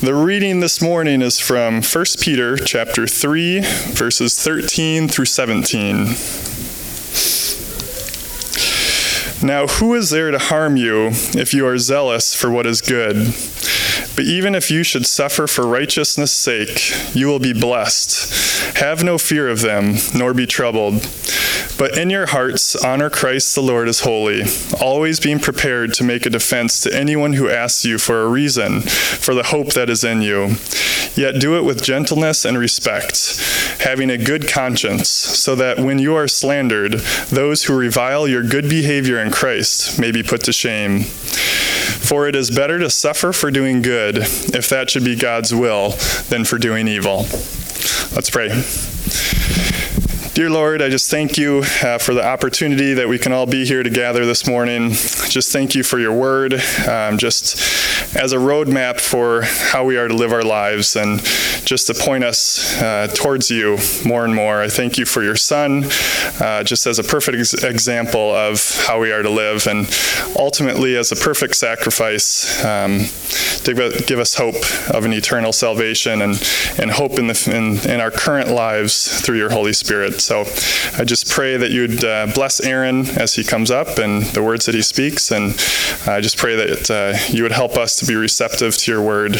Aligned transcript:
The 0.00 0.14
reading 0.14 0.60
this 0.60 0.80
morning 0.80 1.20
is 1.20 1.38
from 1.38 1.82
1 1.82 2.04
Peter 2.22 2.56
chapter 2.56 3.06
3 3.06 3.60
verses 3.60 4.42
13 4.42 5.08
through 5.08 5.26
17. 5.26 6.14
Now, 9.46 9.66
who 9.66 9.94
is 9.94 10.08
there 10.08 10.30
to 10.30 10.38
harm 10.38 10.78
you 10.78 11.08
if 11.38 11.52
you 11.52 11.66
are 11.66 11.76
zealous 11.76 12.34
for 12.34 12.50
what 12.50 12.66
is 12.66 12.80
good? 12.80 13.34
But 14.16 14.24
even 14.24 14.54
if 14.54 14.70
you 14.70 14.84
should 14.84 15.04
suffer 15.04 15.46
for 15.46 15.66
righteousness' 15.66 16.32
sake, 16.32 17.14
you 17.14 17.26
will 17.26 17.38
be 17.38 17.52
blessed. 17.52 18.78
Have 18.78 19.04
no 19.04 19.18
fear 19.18 19.50
of 19.50 19.60
them, 19.60 19.96
nor 20.14 20.32
be 20.32 20.46
troubled. 20.46 21.06
But 21.80 21.96
in 21.96 22.10
your 22.10 22.26
hearts, 22.26 22.76
honor 22.76 23.08
Christ 23.08 23.54
the 23.54 23.62
Lord 23.62 23.88
as 23.88 24.00
holy, 24.00 24.42
always 24.82 25.18
being 25.18 25.38
prepared 25.38 25.94
to 25.94 26.04
make 26.04 26.26
a 26.26 26.30
defense 26.30 26.78
to 26.82 26.94
anyone 26.94 27.32
who 27.32 27.48
asks 27.48 27.86
you 27.86 27.96
for 27.96 28.20
a 28.20 28.28
reason 28.28 28.82
for 28.82 29.32
the 29.32 29.44
hope 29.44 29.72
that 29.72 29.88
is 29.88 30.04
in 30.04 30.20
you. 30.20 30.56
Yet 31.14 31.40
do 31.40 31.56
it 31.56 31.64
with 31.64 31.82
gentleness 31.82 32.44
and 32.44 32.58
respect, 32.58 33.38
having 33.80 34.10
a 34.10 34.18
good 34.18 34.46
conscience, 34.46 35.08
so 35.08 35.54
that 35.54 35.78
when 35.78 35.98
you 35.98 36.14
are 36.14 36.28
slandered, 36.28 37.00
those 37.30 37.64
who 37.64 37.74
revile 37.74 38.28
your 38.28 38.42
good 38.42 38.68
behavior 38.68 39.18
in 39.18 39.30
Christ 39.30 39.98
may 39.98 40.12
be 40.12 40.22
put 40.22 40.42
to 40.44 40.52
shame. 40.52 41.04
For 41.04 42.28
it 42.28 42.36
is 42.36 42.50
better 42.50 42.78
to 42.78 42.90
suffer 42.90 43.32
for 43.32 43.50
doing 43.50 43.80
good, 43.80 44.18
if 44.18 44.68
that 44.68 44.90
should 44.90 45.04
be 45.04 45.16
God's 45.16 45.54
will, 45.54 45.92
than 46.28 46.44
for 46.44 46.58
doing 46.58 46.88
evil. 46.88 47.20
Let's 48.12 48.28
pray. 48.28 48.50
Dear 50.40 50.48
Lord, 50.48 50.80
I 50.80 50.88
just 50.88 51.10
thank 51.10 51.36
you 51.36 51.58
uh, 51.82 51.98
for 51.98 52.14
the 52.14 52.24
opportunity 52.24 52.94
that 52.94 53.06
we 53.06 53.18
can 53.18 53.30
all 53.30 53.44
be 53.44 53.66
here 53.66 53.82
to 53.82 53.90
gather 53.90 54.24
this 54.24 54.46
morning. 54.46 54.92
Just 55.28 55.52
thank 55.52 55.74
you 55.74 55.82
for 55.82 55.98
your 55.98 56.14
word, 56.14 56.54
um, 56.88 57.18
just 57.18 58.16
as 58.16 58.32
a 58.32 58.38
roadmap 58.38 59.00
for 59.00 59.42
how 59.42 59.84
we 59.84 59.98
are 59.98 60.08
to 60.08 60.14
live 60.14 60.32
our 60.32 60.42
lives 60.42 60.96
and 60.96 61.20
just 61.66 61.88
to 61.88 61.94
point 61.94 62.24
us 62.24 62.80
uh, 62.80 63.08
towards 63.14 63.50
you 63.50 63.76
more 64.06 64.24
and 64.24 64.34
more. 64.34 64.62
I 64.62 64.70
thank 64.70 64.96
you 64.96 65.04
for 65.04 65.22
your 65.22 65.36
son, 65.36 65.84
uh, 66.40 66.64
just 66.64 66.86
as 66.86 66.98
a 66.98 67.04
perfect 67.04 67.36
ex- 67.36 67.62
example 67.62 68.34
of 68.34 68.82
how 68.86 68.98
we 68.98 69.12
are 69.12 69.22
to 69.22 69.28
live, 69.28 69.66
and 69.66 69.94
ultimately 70.36 70.96
as 70.96 71.12
a 71.12 71.16
perfect 71.16 71.54
sacrifice 71.54 72.64
um, 72.64 73.00
to 73.64 73.74
give 74.06 74.18
us 74.18 74.34
hope 74.34 74.56
of 74.94 75.04
an 75.04 75.12
eternal 75.12 75.52
salvation 75.52 76.22
and, 76.22 76.42
and 76.78 76.90
hope 76.90 77.18
in, 77.18 77.26
the, 77.26 77.52
in, 77.54 77.90
in 77.90 78.00
our 78.00 78.10
current 78.10 78.48
lives 78.48 79.20
through 79.20 79.38
your 79.38 79.50
Holy 79.50 79.72
Spirit. 79.72 80.20
So 80.20 80.40
I 80.96 81.04
just 81.04 81.28
pray 81.28 81.56
that 81.56 81.70
you'd 81.70 82.04
uh, 82.04 82.28
bless 82.34 82.60
Aaron 82.60 83.06
as 83.10 83.34
he 83.34 83.44
comes 83.44 83.70
up 83.70 83.98
and 83.98 84.22
the 84.26 84.42
words 84.42 84.66
that 84.66 84.74
he 84.74 84.82
speaks. 84.82 85.30
And 85.30 85.52
I 86.06 86.20
just 86.20 86.36
pray 86.36 86.56
that 86.56 86.90
uh, 86.90 87.18
you 87.32 87.42
would 87.42 87.52
help 87.52 87.76
us 87.76 87.96
to 87.96 88.06
be 88.06 88.14
receptive 88.14 88.76
to 88.78 88.90
your 88.90 89.02
word, 89.02 89.36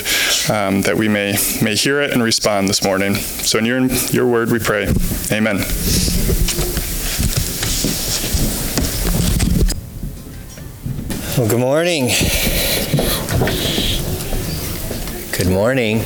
um, 0.50 0.82
that 0.82 0.96
we 0.96 1.08
may, 1.08 1.36
may 1.62 1.74
hear 1.74 2.00
it 2.00 2.12
and 2.12 2.22
respond 2.22 2.68
this 2.68 2.84
morning. 2.84 3.14
So 3.14 3.58
in 3.58 3.64
your, 3.64 3.80
your 4.10 4.26
word 4.26 4.50
we 4.50 4.58
pray. 4.58 4.92
Amen. 5.32 5.64
Well, 11.38 11.48
good 11.48 11.60
morning. 11.60 12.10
Good 15.40 15.48
morning. 15.48 16.00
I 16.00 16.02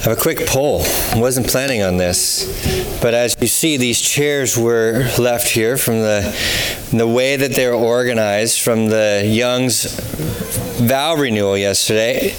have 0.00 0.16
a 0.16 0.16
quick 0.16 0.46
poll. 0.46 0.80
I 1.12 1.16
wasn't 1.20 1.46
planning 1.46 1.82
on 1.82 1.98
this, 1.98 2.46
but 3.02 3.12
as 3.12 3.36
you 3.38 3.48
see, 3.48 3.76
these 3.76 4.00
chairs 4.00 4.56
were 4.56 5.06
left 5.18 5.50
here 5.50 5.76
from 5.76 6.00
the 6.00 6.34
the 6.90 7.06
way 7.06 7.36
that 7.36 7.50
they're 7.50 7.74
organized 7.74 8.62
from 8.62 8.86
the 8.86 9.24
Young's 9.26 9.94
vow 10.80 11.16
renewal 11.16 11.58
yesterday. 11.58 12.34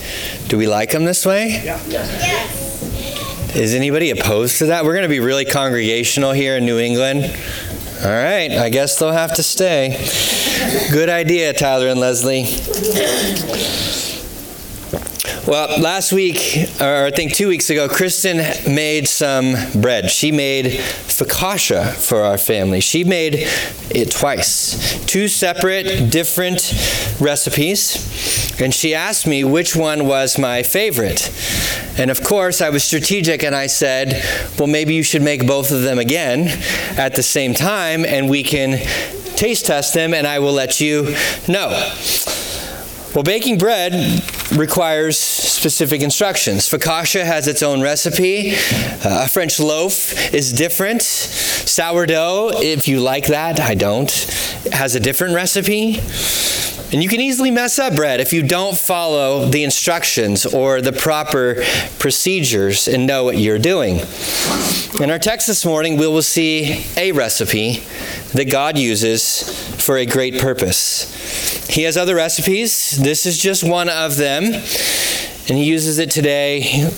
Do 0.48 0.58
we 0.58 0.66
like 0.66 0.90
them 0.90 1.06
this 1.06 1.24
way? 1.24 1.62
Yeah. 1.64 1.80
Yes. 1.88 3.56
Is 3.56 3.76
anybody 3.76 4.10
opposed 4.10 4.58
to 4.58 4.66
that? 4.66 4.86
We're 4.86 4.94
going 4.94 5.04
to 5.04 5.08
be 5.08 5.20
really 5.20 5.46
congregational 5.46 6.32
here 6.32 6.58
in 6.58 6.66
New 6.66 6.80
England. 6.80 7.26
All 8.04 8.10
right, 8.10 8.52
I 8.54 8.70
guess 8.70 8.98
they'll 8.98 9.12
have 9.12 9.36
to 9.36 9.44
stay. 9.44 10.04
Good 10.92 11.10
idea, 11.10 11.54
Tyler 11.54 11.90
and 11.90 12.00
Leslie. 12.00 12.46
Well, 15.48 15.80
last 15.80 16.12
week, 16.12 16.68
or 16.82 17.06
I 17.06 17.12
think 17.12 17.36
two 17.36 17.48
weeks 17.48 17.70
ago, 17.70 17.88
Kristen 17.88 18.38
made 18.66 19.08
some 19.08 19.54
bread. 19.80 20.10
She 20.10 20.32
made 20.32 20.66
focaccia 20.66 21.94
for 21.94 22.24
our 22.24 22.40
family. 22.40 22.80
She 22.80 23.04
made 23.04 23.48
it 23.92 24.10
twice, 24.10 25.06
two 25.06 25.28
separate, 25.28 26.10
different 26.10 26.74
recipes. 27.20 28.60
And 28.60 28.74
she 28.74 28.96
asked 28.96 29.28
me 29.28 29.44
which 29.44 29.76
one 29.76 30.08
was 30.08 30.40
my 30.40 30.64
favorite. 30.64 31.32
And 32.00 32.10
of 32.10 32.24
course, 32.24 32.60
I 32.60 32.72
was 32.72 32.84
strategic 32.84 33.44
and 33.44 33.54
I 33.54 33.68
said, 33.68 34.24
well, 34.58 34.68
maybe 34.68 34.96
you 34.96 35.04
should 35.04 35.22
make 35.22 35.46
both 35.46 35.72
of 35.72 35.84
them 35.84 36.00
again 36.00 36.48
at 36.98 37.14
the 37.14 37.24
same 37.24 37.54
time 37.54 38.04
and 38.04 38.32
we 38.32 38.42
can 38.42 38.80
taste 39.36 39.68
test 39.68 39.94
them 39.94 40.16
and 40.16 40.26
I 40.26 40.40
will 40.40 40.54
let 40.54 40.82
you 40.82 41.16
know. 41.48 41.70
Well, 43.16 43.24
baking 43.24 43.60
bread 43.60 44.24
requires 44.52 45.35
specific 45.56 46.02
instructions. 46.02 46.70
Focaccia 46.70 47.24
has 47.24 47.48
its 47.48 47.64
own 47.64 47.82
recipe. 47.82 48.52
Uh, 48.52 49.24
a 49.24 49.28
French 49.28 49.60
loaf 49.60 50.34
is 50.34 50.52
different. 50.52 51.02
Sourdough, 51.02 52.52
if 52.56 52.88
you 52.88 53.00
like 53.00 53.28
that, 53.28 53.60
I 53.60 53.76
don't, 53.76 54.12
has 54.72 54.96
a 54.96 55.00
different 55.00 55.34
recipe. 55.34 56.00
And 56.94 57.02
you 57.02 57.10
can 57.10 57.20
easily 57.20 57.50
mess 57.52 57.80
up 57.80 57.96
bread 57.96 58.22
if 58.22 58.32
you 58.32 58.44
don't 58.44 58.78
follow 58.78 59.46
the 59.46 59.64
instructions 59.64 60.46
or 60.46 60.82
the 60.82 60.94
proper 60.94 61.64
procedures 61.98 62.88
and 62.88 63.08
know 63.08 63.24
what 63.24 63.38
you're 63.38 63.58
doing. 63.58 64.02
In 65.02 65.10
our 65.10 65.20
text 65.20 65.48
this 65.48 65.66
morning, 65.66 65.98
we 65.98 66.08
will 66.08 66.22
see 66.22 66.86
a 66.96 67.12
recipe 67.12 67.84
that 68.34 68.52
God 68.52 68.78
uses 68.78 69.68
for 69.84 69.98
a 69.98 70.06
great 70.06 70.40
purpose. 70.40 71.68
He 71.68 71.84
has 71.84 71.98
other 71.98 72.16
recipes. 72.16 72.92
This 73.02 73.26
is 73.26 73.38
just 73.38 73.64
one 73.64 73.90
of 73.90 74.18
them. 74.18 74.44
And 75.48 75.58
he 75.58 75.66
uses 75.66 76.00
it 76.00 76.10
today, 76.10 76.90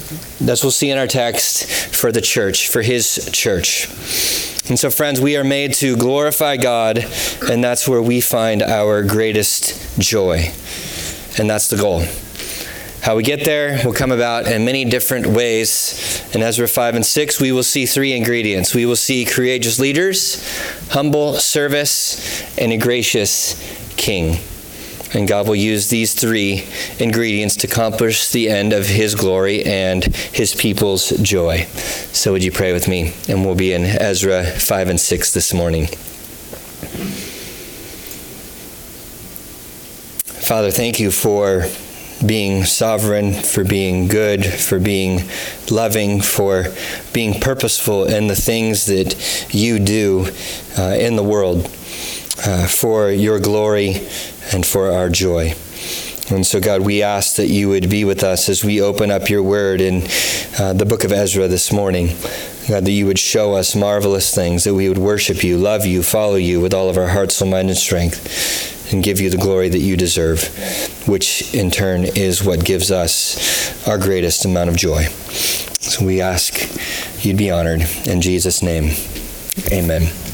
as 0.47 0.63
we'll 0.63 0.72
see 0.72 0.90
in 0.90 0.97
our 0.97 1.08
text, 1.08 1.66
for 1.94 2.13
the 2.13 2.22
church, 2.22 2.69
for 2.69 2.81
his 2.81 3.30
church. 3.34 3.88
And 4.69 4.80
so, 4.80 4.90
friends, 4.90 5.19
we 5.19 5.35
are 5.35 5.44
made 5.44 5.74
to 5.75 5.97
glorify 5.97 6.56
God, 6.56 7.06
and 7.50 7.62
that's 7.62 7.88
where 7.88 8.02
we 8.02 8.22
find 8.22 8.62
our 8.62 9.03
greatest 9.03 10.00
joy. 10.00 10.52
And 11.38 11.50
that's 11.50 11.69
the 11.69 11.75
goal. 11.75 12.03
How 13.02 13.16
we 13.16 13.24
get 13.24 13.46
there 13.46 13.80
will 13.85 13.94
come 13.94 14.12
about 14.12 14.47
in 14.47 14.66
many 14.66 14.85
different 14.85 15.28
ways. 15.28 16.25
In 16.34 16.41
Ezra 16.41 16.68
5 16.68 16.96
and 16.96 17.06
6, 17.06 17.40
we 17.41 17.52
will 17.52 17.64
see 17.64 17.85
three 17.85 18.14
ingredients. 18.14 18.74
We 18.74 18.85
will 18.85 18.96
see 18.96 19.24
courageous 19.24 19.79
leaders, 19.79 20.41
humble 20.90 21.35
service, 21.35 22.44
and 22.58 22.72
a 22.72 22.78
gracious 22.78 23.56
king. 23.97 24.40
And 25.13 25.28
God 25.28 25.47
will 25.47 25.56
use 25.56 25.90
these 25.90 26.13
three 26.13 26.66
ingredients 27.00 27.56
to 27.57 27.68
accomplish 27.68 28.29
the 28.29 28.50
end 28.50 28.73
of 28.73 28.88
His 28.88 29.16
glory 29.16 29.63
and 29.63 30.03
His 30.03 30.53
people's 30.53 31.09
joy. 31.22 31.63
So, 32.12 32.34
would 32.34 32.44
you 32.44 32.51
pray 32.51 32.73
with 32.73 32.88
me? 32.88 33.13
And 33.29 33.46
we'll 33.46 33.56
be 33.56 33.73
in 33.73 33.85
Ezra 33.85 34.44
5 34.44 34.90
and 34.90 35.00
6 35.00 35.34
this 35.34 35.53
morning. 35.53 35.88
Father, 40.47 40.72
thank 40.72 41.00
you 41.00 41.12
for 41.12 41.66
being 42.25 42.63
sovereign, 42.63 43.34
for 43.34 43.63
being 43.63 44.07
good, 44.07 44.46
for 44.46 44.79
being 44.79 45.29
loving, 45.69 46.22
for 46.22 46.67
being 47.13 47.40
purposeful 47.40 48.06
in 48.06 48.28
the 48.28 48.35
things 48.35 48.85
that 48.85 49.16
you 49.53 49.78
do 49.79 50.28
uh, 50.78 50.96
in 51.00 51.16
the 51.16 51.23
world 51.23 51.69
uh, 52.45 52.67
for 52.67 53.09
your 53.11 53.39
glory 53.39 53.95
and 54.53 54.65
for 54.65 54.91
our 54.91 55.09
joy. 55.09 55.53
And 56.29 56.45
so, 56.45 56.59
God, 56.59 56.81
we 56.81 57.03
ask 57.03 57.37
that 57.37 57.47
you 57.47 57.69
would 57.69 57.89
be 57.89 58.03
with 58.03 58.22
us 58.22 58.49
as 58.49 58.63
we 58.63 58.81
open 58.81 59.11
up 59.11 59.29
your 59.29 59.41
word 59.41 59.79
in 59.79 60.03
uh, 60.59 60.73
the 60.73 60.85
book 60.85 61.05
of 61.05 61.11
Ezra 61.13 61.47
this 61.47 61.72
morning. 61.72 62.07
God, 62.67 62.84
that 62.84 62.91
you 62.91 63.05
would 63.05 63.17
show 63.17 63.53
us 63.53 63.75
marvelous 63.75 64.35
things, 64.35 64.66
that 64.66 64.73
we 64.73 64.89
would 64.89 64.97
worship 64.97 65.41
you, 65.41 65.57
love 65.57 65.85
you, 65.85 66.03
follow 66.03 66.35
you 66.35 66.59
with 66.59 66.73
all 66.73 66.89
of 66.89 66.97
our 66.97 67.07
heart, 67.07 67.31
soul, 67.31 67.47
mind, 67.47 67.69
and 67.69 67.78
strength, 67.78 68.91
and 68.91 69.01
give 69.01 69.22
you 69.22 69.29
the 69.29 69.37
glory 69.37 69.69
that 69.69 69.79
you 69.79 69.95
deserve, 69.95 70.43
which 71.07 71.53
in 71.53 71.72
turn 71.72 72.03
is 72.03 72.43
what 72.43 72.66
gives 72.66 72.91
us 72.91 73.87
our 73.87 73.97
greatest 73.97 74.43
amount 74.43 74.69
of 74.69 74.75
joy. 74.75 75.03
So 75.79 76.05
we 76.05 76.19
ask 76.19 77.25
you'd 77.25 77.37
be 77.37 77.51
honored. 77.51 77.85
In 78.05 78.19
Jesus' 78.19 78.61
name, 78.61 78.91
amen. 79.72 80.27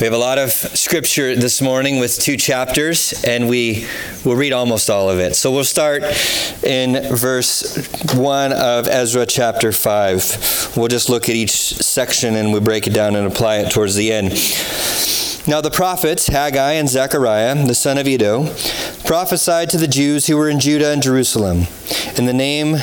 We 0.00 0.06
have 0.06 0.14
a 0.14 0.18
lot 0.18 0.38
of 0.38 0.50
scripture 0.50 1.36
this 1.36 1.62
morning 1.62 2.00
with 2.00 2.18
two 2.18 2.36
chapters, 2.36 3.22
and 3.24 3.48
we 3.48 3.86
will 4.24 4.34
read 4.34 4.52
almost 4.52 4.90
all 4.90 5.08
of 5.08 5.20
it. 5.20 5.36
So 5.36 5.52
we'll 5.52 5.62
start 5.62 6.02
in 6.64 7.14
verse 7.14 7.86
1 8.12 8.52
of 8.52 8.88
Ezra 8.88 9.26
chapter 9.26 9.70
5. 9.70 10.74
We'll 10.76 10.88
just 10.88 11.08
look 11.08 11.28
at 11.28 11.36
each 11.36 11.52
section 11.52 12.34
and 12.34 12.52
we 12.52 12.60
break 12.60 12.86
it 12.86 12.94
down 12.94 13.14
and 13.14 13.26
apply 13.26 13.58
it 13.58 13.70
towards 13.70 13.94
the 13.94 14.12
end. 14.12 14.30
Now 15.46 15.60
the 15.60 15.70
prophets, 15.72 16.28
Haggai 16.28 16.72
and 16.72 16.88
Zechariah, 16.88 17.66
the 17.66 17.74
son 17.74 17.98
of 17.98 18.06
Iddo, 18.06 18.46
prophesied 19.04 19.70
to 19.70 19.76
the 19.76 19.88
Jews 19.88 20.26
who 20.26 20.36
were 20.36 20.48
in 20.48 20.60
Judah 20.60 20.92
and 20.92 21.02
Jerusalem 21.02 21.66
in 22.16 22.26
the 22.26 22.32
name 22.32 22.74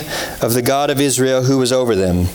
of 0.42 0.54
the 0.54 0.62
God 0.62 0.90
of 0.90 1.02
Israel 1.02 1.44
who 1.44 1.58
was 1.58 1.72
over 1.72 1.96
them. 1.96 2.28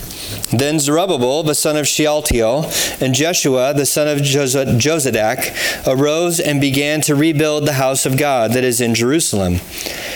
Then 0.51 0.79
Zerubbabel, 0.79 1.43
the 1.43 1.55
son 1.55 1.77
of 1.77 1.89
Shealtiel, 1.89 2.71
and 3.01 3.15
Jeshua, 3.15 3.75
the 3.75 3.87
son 3.87 4.09
of 4.09 4.19
Jozadak, 4.19 5.87
arose 5.87 6.39
and 6.39 6.61
began 6.61 7.01
to 7.03 7.15
rebuild 7.15 7.67
the 7.67 7.75
house 7.75 8.07
of 8.07 8.19
God 8.19 8.53
that 8.53 8.65
is 8.65 8.81
in 8.81 8.95
Jerusalem. 8.95 9.61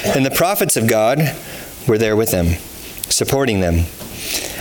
And 0.04 0.24
the 0.24 0.30
prophets 0.30 0.76
of 0.76 0.86
God 0.86 1.34
were 1.86 1.98
there 1.98 2.16
with 2.16 2.30
them, 2.30 2.58
supporting 3.08 3.60
them. 3.60 3.86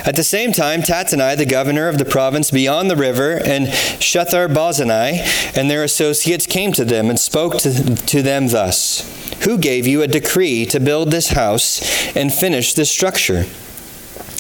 At 0.05 0.15
the 0.15 0.23
same 0.23 0.53
time, 0.53 0.83
Tattenai, 0.83 1.35
the 1.35 1.45
governor 1.45 1.89
of 1.89 1.97
the 1.97 2.05
province 2.05 2.49
beyond 2.49 2.89
the 2.89 2.95
river, 2.95 3.41
and 3.43 3.67
Shethar 3.67 4.47
Bozenai 4.47 5.19
and 5.57 5.69
their 5.69 5.83
associates 5.83 6.45
came 6.45 6.71
to 6.73 6.85
them 6.85 7.09
and 7.09 7.19
spoke 7.19 7.57
to, 7.57 7.95
to 7.95 8.21
them 8.21 8.47
thus 8.47 9.03
Who 9.43 9.57
gave 9.57 9.85
you 9.85 10.01
a 10.01 10.07
decree 10.07 10.65
to 10.67 10.79
build 10.79 11.11
this 11.11 11.29
house 11.29 11.81
and 12.15 12.33
finish 12.33 12.73
this 12.73 12.89
structure? 12.89 13.45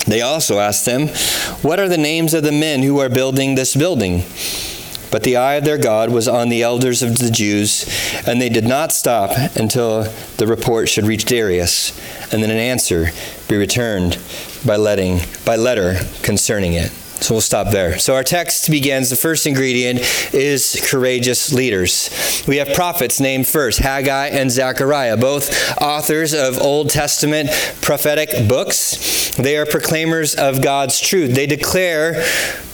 They 0.07 0.21
also 0.21 0.59
asked 0.59 0.85
them, 0.85 1.09
What 1.61 1.79
are 1.79 1.89
the 1.89 1.97
names 1.97 2.33
of 2.33 2.43
the 2.43 2.51
men 2.51 2.81
who 2.81 2.99
are 2.99 3.09
building 3.09 3.55
this 3.55 3.75
building? 3.75 4.23
But 5.11 5.23
the 5.23 5.37
eye 5.37 5.55
of 5.55 5.63
their 5.63 5.77
God 5.77 6.09
was 6.09 6.27
on 6.27 6.49
the 6.49 6.63
elders 6.63 7.01
of 7.01 7.17
the 7.17 7.31
Jews, 7.31 7.85
and 8.27 8.41
they 8.41 8.49
did 8.49 8.65
not 8.65 8.91
stop 8.91 9.31
until 9.55 10.03
the 10.37 10.47
report 10.47 10.89
should 10.89 11.05
reach 11.05 11.25
Darius, 11.25 11.97
and 12.31 12.43
then 12.43 12.51
an 12.51 12.57
answer 12.57 13.11
be 13.47 13.55
returned 13.55 14.17
by 14.65 14.75
letting 14.75 15.21
by 15.45 15.55
letter 15.55 15.99
concerning 16.23 16.73
it. 16.73 16.91
So 17.19 17.33
we'll 17.33 17.41
stop 17.41 17.71
there. 17.71 17.97
So 17.97 18.15
our 18.15 18.23
text 18.23 18.69
begins. 18.69 19.09
The 19.09 19.15
first 19.15 19.47
ingredient 19.47 19.99
is 20.33 20.79
courageous 20.89 21.51
leaders. 21.51 22.43
We 22.47 22.57
have 22.57 22.73
prophets 22.73 23.19
named 23.19 23.47
first 23.47 23.79
Haggai 23.79 24.27
and 24.27 24.51
Zechariah, 24.51 25.17
both 25.17 25.77
authors 25.81 26.33
of 26.33 26.57
Old 26.59 26.89
Testament 26.89 27.49
prophetic 27.81 28.47
books. 28.47 29.35
They 29.35 29.57
are 29.57 29.65
proclaimers 29.65 30.35
of 30.35 30.61
God's 30.61 30.99
truth. 30.99 31.33
They 31.33 31.47
declare 31.47 32.23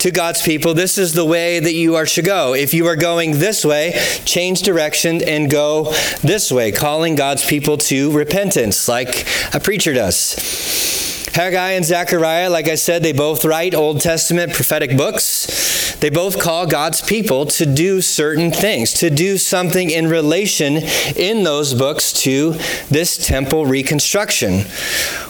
to 0.00 0.10
God's 0.10 0.42
people, 0.42 0.74
This 0.74 0.98
is 0.98 1.14
the 1.14 1.24
way 1.24 1.58
that 1.58 1.72
you 1.72 1.96
are 1.96 2.06
to 2.06 2.22
go. 2.22 2.54
If 2.54 2.74
you 2.74 2.86
are 2.86 2.96
going 2.96 3.38
this 3.38 3.64
way, 3.64 3.98
change 4.24 4.62
direction 4.62 5.22
and 5.26 5.50
go 5.50 5.92
this 6.22 6.52
way, 6.52 6.70
calling 6.70 7.14
God's 7.14 7.44
people 7.44 7.78
to 7.78 8.12
repentance, 8.12 8.86
like 8.86 9.26
a 9.54 9.60
preacher 9.60 9.94
does. 9.94 10.93
Haggai 11.34 11.72
and 11.72 11.84
Zechariah, 11.84 12.48
like 12.48 12.68
I 12.68 12.76
said, 12.76 13.02
they 13.02 13.12
both 13.12 13.44
write 13.44 13.74
Old 13.74 14.00
Testament 14.00 14.54
prophetic 14.54 14.96
books. 14.96 15.96
They 15.96 16.08
both 16.08 16.38
call 16.38 16.64
God's 16.68 17.02
people 17.02 17.46
to 17.46 17.66
do 17.66 18.00
certain 18.00 18.52
things, 18.52 18.92
to 18.94 19.10
do 19.10 19.36
something 19.36 19.90
in 19.90 20.06
relation 20.06 20.76
in 21.16 21.42
those 21.42 21.74
books 21.74 22.12
to 22.22 22.52
this 22.88 23.16
temple 23.16 23.66
reconstruction, 23.66 24.60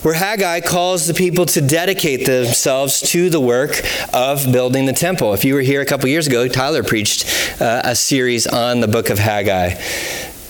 where 0.02 0.12
Haggai 0.12 0.60
calls 0.60 1.06
the 1.06 1.14
people 1.14 1.46
to 1.46 1.62
dedicate 1.62 2.26
themselves 2.26 3.00
to 3.12 3.30
the 3.30 3.40
work 3.40 3.80
of 4.12 4.52
building 4.52 4.84
the 4.84 4.92
temple. 4.92 5.32
If 5.32 5.42
you 5.42 5.54
were 5.54 5.62
here 5.62 5.80
a 5.80 5.86
couple 5.86 6.10
years 6.10 6.26
ago, 6.26 6.48
Tyler 6.48 6.82
preached 6.82 7.24
uh, 7.62 7.80
a 7.82 7.96
series 7.96 8.46
on 8.46 8.80
the 8.80 8.88
book 8.88 9.08
of 9.08 9.18
Haggai. 9.18 9.80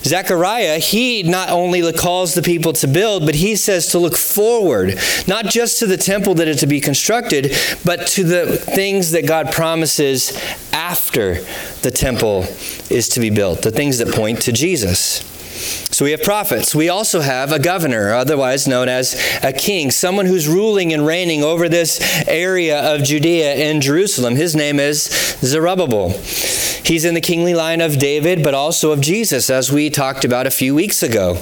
Zechariah, 0.05 0.77
he 0.77 1.23
not 1.23 1.49
only 1.49 1.91
calls 1.93 2.35
the 2.35 2.43
people 2.43 2.73
to 2.73 2.87
build, 2.87 3.25
but 3.25 3.33
he 3.35 3.55
says 3.55 3.87
to 3.87 3.99
look 3.99 4.15
forward, 4.15 4.99
not 5.27 5.45
just 5.45 5.79
to 5.79 5.87
the 5.87 5.97
temple 5.97 6.35
that 6.35 6.47
is 6.47 6.59
to 6.59 6.67
be 6.67 6.79
constructed, 6.79 7.55
but 7.83 8.05
to 8.07 8.23
the 8.23 8.55
things 8.55 9.11
that 9.11 9.27
God 9.27 9.51
promises 9.51 10.39
after 10.71 11.41
the 11.81 11.91
temple 11.91 12.43
is 12.91 13.09
to 13.09 13.19
be 13.19 13.31
built, 13.31 13.63
the 13.63 13.71
things 13.71 13.97
that 13.97 14.13
point 14.13 14.43
to 14.43 14.51
Jesus. 14.51 15.34
So 15.55 16.03
we 16.03 16.11
have 16.11 16.23
prophets. 16.23 16.75
We 16.75 16.89
also 16.89 17.21
have 17.21 17.51
a 17.51 17.59
governor, 17.59 18.13
otherwise 18.13 18.67
known 18.67 18.89
as 18.89 19.13
a 19.41 19.53
king, 19.53 19.91
someone 19.91 20.25
who's 20.25 20.47
ruling 20.47 20.91
and 20.91 21.05
reigning 21.05 21.43
over 21.43 21.69
this 21.69 22.01
area 22.27 22.93
of 22.93 23.03
Judea 23.03 23.53
and 23.53 23.81
Jerusalem. 23.81 24.35
His 24.35 24.55
name 24.55 24.79
is 24.79 25.05
Zerubbabel. 25.39 26.09
He's 26.09 27.05
in 27.05 27.13
the 27.13 27.21
kingly 27.21 27.53
line 27.53 27.81
of 27.81 27.97
David, 27.97 28.43
but 28.43 28.53
also 28.53 28.91
of 28.91 29.01
Jesus, 29.01 29.49
as 29.49 29.71
we 29.71 29.89
talked 29.89 30.23
about 30.25 30.45
a 30.45 30.51
few 30.51 30.75
weeks 30.75 31.01
ago. 31.01 31.35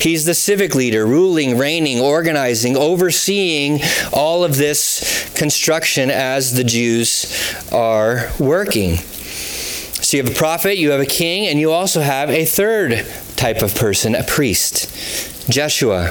He's 0.00 0.24
the 0.26 0.34
civic 0.34 0.74
leader, 0.74 1.06
ruling, 1.06 1.56
reigning, 1.56 2.00
organizing, 2.00 2.76
overseeing 2.76 3.80
all 4.12 4.44
of 4.44 4.56
this 4.56 5.30
construction 5.34 6.10
as 6.10 6.54
the 6.54 6.64
Jews 6.64 7.32
are 7.72 8.30
working. 8.38 8.96
So 8.96 10.16
you 10.16 10.24
have 10.24 10.32
a 10.32 10.36
prophet, 10.36 10.76
you 10.76 10.90
have 10.90 11.00
a 11.00 11.06
king, 11.06 11.46
and 11.46 11.60
you 11.60 11.70
also 11.70 12.00
have 12.00 12.28
a 12.28 12.44
third 12.44 13.06
type 13.40 13.62
of 13.62 13.74
person, 13.74 14.14
a 14.14 14.22
priest. 14.22 15.50
Jeshua, 15.50 16.08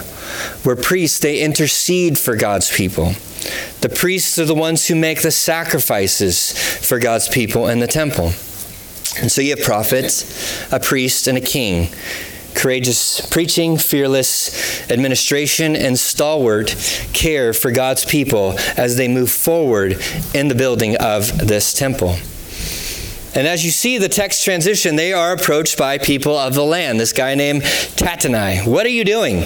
where 0.63 0.75
priests, 0.75 1.19
they 1.19 1.41
intercede 1.41 2.17
for 2.17 2.35
God's 2.35 2.75
people. 2.75 3.13
The 3.81 3.89
priests 3.89 4.39
are 4.39 4.45
the 4.45 4.55
ones 4.55 4.87
who 4.87 4.95
make 4.95 5.21
the 5.21 5.29
sacrifices 5.29 6.51
for 6.79 6.97
God's 6.97 7.29
people 7.29 7.67
in 7.67 7.79
the 7.79 7.87
temple. 7.87 8.33
And 9.21 9.31
so 9.31 9.41
you 9.41 9.55
have 9.55 9.63
prophets, 9.63 10.73
a 10.73 10.79
priest, 10.79 11.27
and 11.27 11.37
a 11.37 11.41
king. 11.41 11.89
Courageous 12.55 13.21
preaching, 13.29 13.77
fearless 13.77 14.89
administration, 14.89 15.75
and 15.75 15.99
stalwart 15.99 16.75
care 17.13 17.53
for 17.53 17.71
God's 17.71 18.05
people 18.05 18.55
as 18.75 18.97
they 18.97 19.07
move 19.07 19.29
forward 19.29 20.01
in 20.33 20.47
the 20.47 20.55
building 20.55 20.97
of 20.97 21.47
this 21.47 21.75
temple. 21.75 22.15
And 23.39 23.47
as 23.47 23.63
you 23.63 23.71
see 23.71 23.97
the 23.97 24.09
text 24.09 24.43
transition, 24.43 24.97
they 24.97 25.13
are 25.13 25.31
approached 25.31 25.77
by 25.77 25.97
people 25.97 26.37
of 26.37 26.55
the 26.55 26.63
land. 26.65 26.99
This 26.99 27.13
guy 27.13 27.35
named 27.35 27.61
Tattenai. 27.61 28.67
What 28.67 28.85
are 28.85 28.89
you 28.89 29.05
doing? 29.05 29.43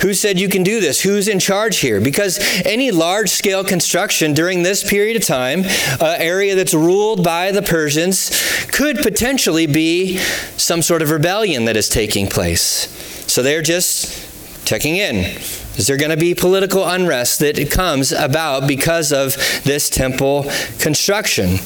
Who 0.00 0.14
said 0.14 0.40
you 0.40 0.48
can 0.48 0.62
do 0.62 0.80
this? 0.80 1.02
Who's 1.02 1.28
in 1.28 1.38
charge 1.38 1.80
here? 1.80 2.00
Because 2.00 2.38
any 2.64 2.90
large 2.90 3.28
scale 3.28 3.62
construction 3.62 4.32
during 4.32 4.62
this 4.62 4.82
period 4.88 5.18
of 5.18 5.24
time, 5.26 5.64
an 6.00 6.18
area 6.18 6.54
that's 6.54 6.72
ruled 6.72 7.22
by 7.22 7.52
the 7.52 7.60
Persians, 7.60 8.30
could 8.68 8.96
potentially 8.96 9.66
be 9.66 10.16
some 10.56 10.80
sort 10.80 11.02
of 11.02 11.10
rebellion 11.10 11.66
that 11.66 11.76
is 11.76 11.90
taking 11.90 12.26
place. 12.26 12.88
So 13.30 13.42
they're 13.42 13.60
just 13.60 14.64
checking 14.64 14.96
in. 14.96 15.38
Is 15.76 15.86
there 15.86 15.96
going 15.96 16.10
to 16.10 16.16
be 16.16 16.34
political 16.34 16.86
unrest 16.86 17.38
that 17.38 17.70
comes 17.70 18.12
about 18.12 18.66
because 18.66 19.12
of 19.12 19.36
this 19.64 19.88
temple 19.88 20.50
construction? 20.78 21.58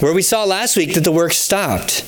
Where 0.00 0.12
we 0.12 0.22
saw 0.22 0.44
last 0.44 0.76
week 0.76 0.94
that 0.94 1.04
the 1.04 1.12
work 1.12 1.32
stopped. 1.32 2.04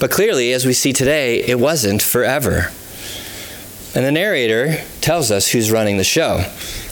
But 0.00 0.10
clearly, 0.10 0.52
as 0.52 0.64
we 0.64 0.72
see 0.72 0.92
today, 0.92 1.40
it 1.42 1.58
wasn't 1.58 2.02
forever. 2.02 2.70
And 3.94 4.04
the 4.04 4.12
narrator 4.12 4.84
tells 5.00 5.30
us 5.30 5.48
who's 5.48 5.70
running 5.70 5.96
the 5.96 6.04
show. 6.04 6.44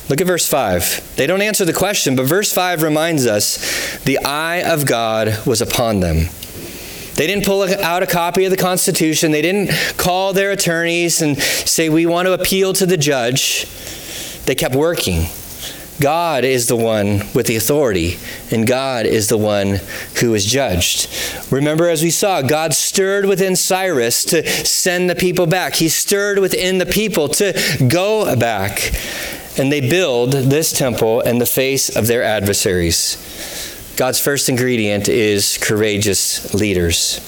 Look 0.08 0.20
at 0.20 0.26
verse 0.26 0.48
5. 0.48 1.16
They 1.16 1.26
don't 1.26 1.42
answer 1.42 1.64
the 1.64 1.72
question, 1.72 2.16
but 2.16 2.26
verse 2.26 2.52
5 2.52 2.82
reminds 2.82 3.26
us 3.26 3.98
the 4.04 4.18
eye 4.18 4.62
of 4.62 4.86
God 4.86 5.46
was 5.46 5.60
upon 5.60 6.00
them. 6.00 6.28
They 7.18 7.26
didn't 7.26 7.44
pull 7.44 7.64
out 7.64 8.04
a 8.04 8.06
copy 8.06 8.44
of 8.44 8.52
the 8.52 8.56
Constitution. 8.56 9.32
They 9.32 9.42
didn't 9.42 9.72
call 9.96 10.32
their 10.32 10.52
attorneys 10.52 11.20
and 11.20 11.36
say, 11.36 11.88
We 11.88 12.06
want 12.06 12.26
to 12.26 12.32
appeal 12.32 12.72
to 12.74 12.86
the 12.86 12.96
judge. 12.96 13.66
They 14.44 14.54
kept 14.54 14.76
working. 14.76 15.26
God 16.00 16.44
is 16.44 16.68
the 16.68 16.76
one 16.76 17.24
with 17.34 17.48
the 17.48 17.56
authority, 17.56 18.18
and 18.52 18.68
God 18.68 19.04
is 19.04 19.28
the 19.28 19.36
one 19.36 19.80
who 20.20 20.32
is 20.34 20.46
judged. 20.46 21.08
Remember, 21.50 21.88
as 21.88 22.04
we 22.04 22.12
saw, 22.12 22.40
God 22.40 22.72
stirred 22.72 23.26
within 23.26 23.56
Cyrus 23.56 24.24
to 24.26 24.46
send 24.64 25.10
the 25.10 25.16
people 25.16 25.46
back. 25.46 25.74
He 25.74 25.88
stirred 25.88 26.38
within 26.38 26.78
the 26.78 26.86
people 26.86 27.28
to 27.30 27.52
go 27.88 28.36
back. 28.36 28.92
And 29.58 29.72
they 29.72 29.80
build 29.80 30.34
this 30.34 30.72
temple 30.72 31.20
in 31.22 31.38
the 31.38 31.46
face 31.46 31.96
of 31.96 32.06
their 32.06 32.22
adversaries. 32.22 33.16
God's 33.98 34.20
first 34.20 34.48
ingredient 34.48 35.08
is 35.08 35.58
courageous 35.60 36.54
leaders. 36.54 37.18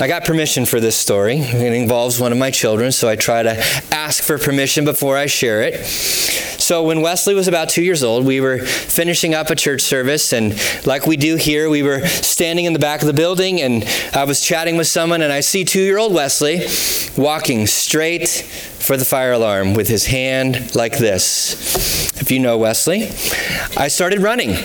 I 0.00 0.06
got 0.06 0.24
permission 0.24 0.66
for 0.66 0.78
this 0.78 0.94
story. 0.94 1.38
It 1.38 1.72
involves 1.72 2.20
one 2.20 2.30
of 2.30 2.38
my 2.38 2.52
children, 2.52 2.92
so 2.92 3.08
I 3.08 3.16
try 3.16 3.42
to 3.42 3.60
ask 3.90 4.22
for 4.22 4.38
permission 4.38 4.84
before 4.84 5.16
I 5.16 5.26
share 5.26 5.62
it. 5.62 5.84
So, 5.84 6.84
when 6.84 7.00
Wesley 7.00 7.34
was 7.34 7.48
about 7.48 7.70
two 7.70 7.82
years 7.82 8.04
old, 8.04 8.24
we 8.24 8.40
were 8.40 8.58
finishing 8.58 9.34
up 9.34 9.50
a 9.50 9.56
church 9.56 9.80
service, 9.80 10.32
and 10.32 10.56
like 10.86 11.06
we 11.06 11.16
do 11.16 11.34
here, 11.34 11.68
we 11.68 11.82
were 11.82 12.06
standing 12.06 12.66
in 12.66 12.72
the 12.72 12.78
back 12.78 13.00
of 13.00 13.08
the 13.08 13.12
building, 13.12 13.60
and 13.60 13.84
I 14.14 14.24
was 14.24 14.40
chatting 14.40 14.76
with 14.76 14.86
someone, 14.86 15.22
and 15.22 15.32
I 15.32 15.40
see 15.40 15.64
two 15.64 15.82
year 15.82 15.98
old 15.98 16.14
Wesley 16.14 16.66
walking 17.16 17.66
straight 17.66 18.48
for 18.84 18.96
the 18.98 19.04
fire 19.04 19.32
alarm 19.32 19.74
with 19.74 19.88
his 19.88 20.06
hand 20.06 20.74
like 20.74 20.98
this. 20.98 22.12
If 22.20 22.30
you 22.30 22.38
know 22.38 22.58
Wesley, 22.58 23.04
I 23.76 23.88
started 23.88 24.20
running. 24.20 24.56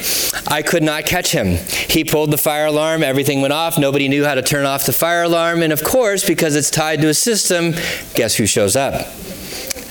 I 0.47 0.61
could 0.61 0.83
not 0.83 1.05
catch 1.05 1.31
him. 1.31 1.57
He 1.89 2.03
pulled 2.03 2.31
the 2.31 2.37
fire 2.37 2.65
alarm, 2.65 3.01
everything 3.01 3.41
went 3.41 3.53
off, 3.53 3.77
nobody 3.77 4.09
knew 4.09 4.25
how 4.25 4.35
to 4.35 4.41
turn 4.41 4.65
off 4.65 4.85
the 4.85 4.93
fire 4.93 5.23
alarm, 5.23 5.61
and 5.61 5.71
of 5.71 5.83
course, 5.83 6.27
because 6.27 6.55
it's 6.55 6.69
tied 6.69 7.01
to 7.01 7.07
a 7.07 7.13
system, 7.13 7.71
guess 8.13 8.35
who 8.35 8.45
shows 8.45 8.75
up? 8.75 8.93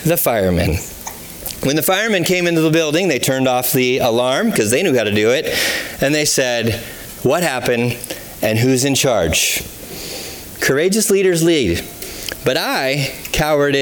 The 0.05 0.17
firemen. 0.17 0.77
When 1.65 1.77
the 1.77 1.83
firemen 1.83 2.25
came 2.25 2.47
into 2.47 2.61
the 2.61 2.71
building, 2.71 3.09
they 3.09 3.19
turned 3.19 3.49
off 3.49 3.73
the 3.73 3.99
alarm 3.99 4.51
because 4.51 4.71
they 4.71 4.83
knew 4.83 4.97
how 4.97 5.05
to 5.05 5.15
do 5.15 5.31
it, 5.31 5.47
and 6.01 6.15
they 6.15 6.25
said, 6.25 6.75
What 7.25 7.43
happened 7.43 7.97
and 8.43 8.59
who's 8.59 8.85
in 8.85 8.95
charge? 8.95 9.63
Courageous 10.61 11.11
leaders 11.11 11.43
lead. 11.43 11.85
But 12.45 12.57
I 12.57 13.13
cowered 13.33 13.75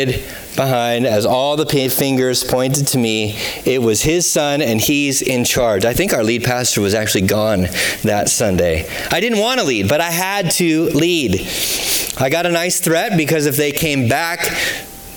behind 0.57 1.07
as 1.07 1.27
all 1.27 1.57
the 1.57 1.67
fingers 1.67 2.43
pointed 2.43 2.89
to 2.89 2.99
me. 2.99 3.39
It 3.65 3.81
was 3.83 4.03
his 4.03 4.29
son, 4.29 4.63
and 4.63 4.81
he's 4.81 5.23
in 5.23 5.45
charge. 5.45 5.85
I 5.85 5.93
think 5.93 6.13
our 6.13 6.25
lead 6.25 6.45
pastor 6.45 6.81
was 6.81 6.95
actually 6.95 7.27
gone 7.27 7.69
that 8.03 8.29
Sunday. 8.29 8.89
I 9.11 9.21
didn't 9.21 9.39
want 9.39 9.61
to 9.61 9.67
lead, 9.67 9.89
but 9.89 10.01
I 10.01 10.11
had 10.11 10.51
to 10.53 10.87
lead. 10.87 11.47
I 12.19 12.31
got 12.31 12.47
a 12.47 12.51
nice 12.51 12.81
threat 12.81 13.17
because 13.17 13.47
if 13.47 13.57
they 13.57 13.73
came 13.73 14.09
back, 14.09 14.41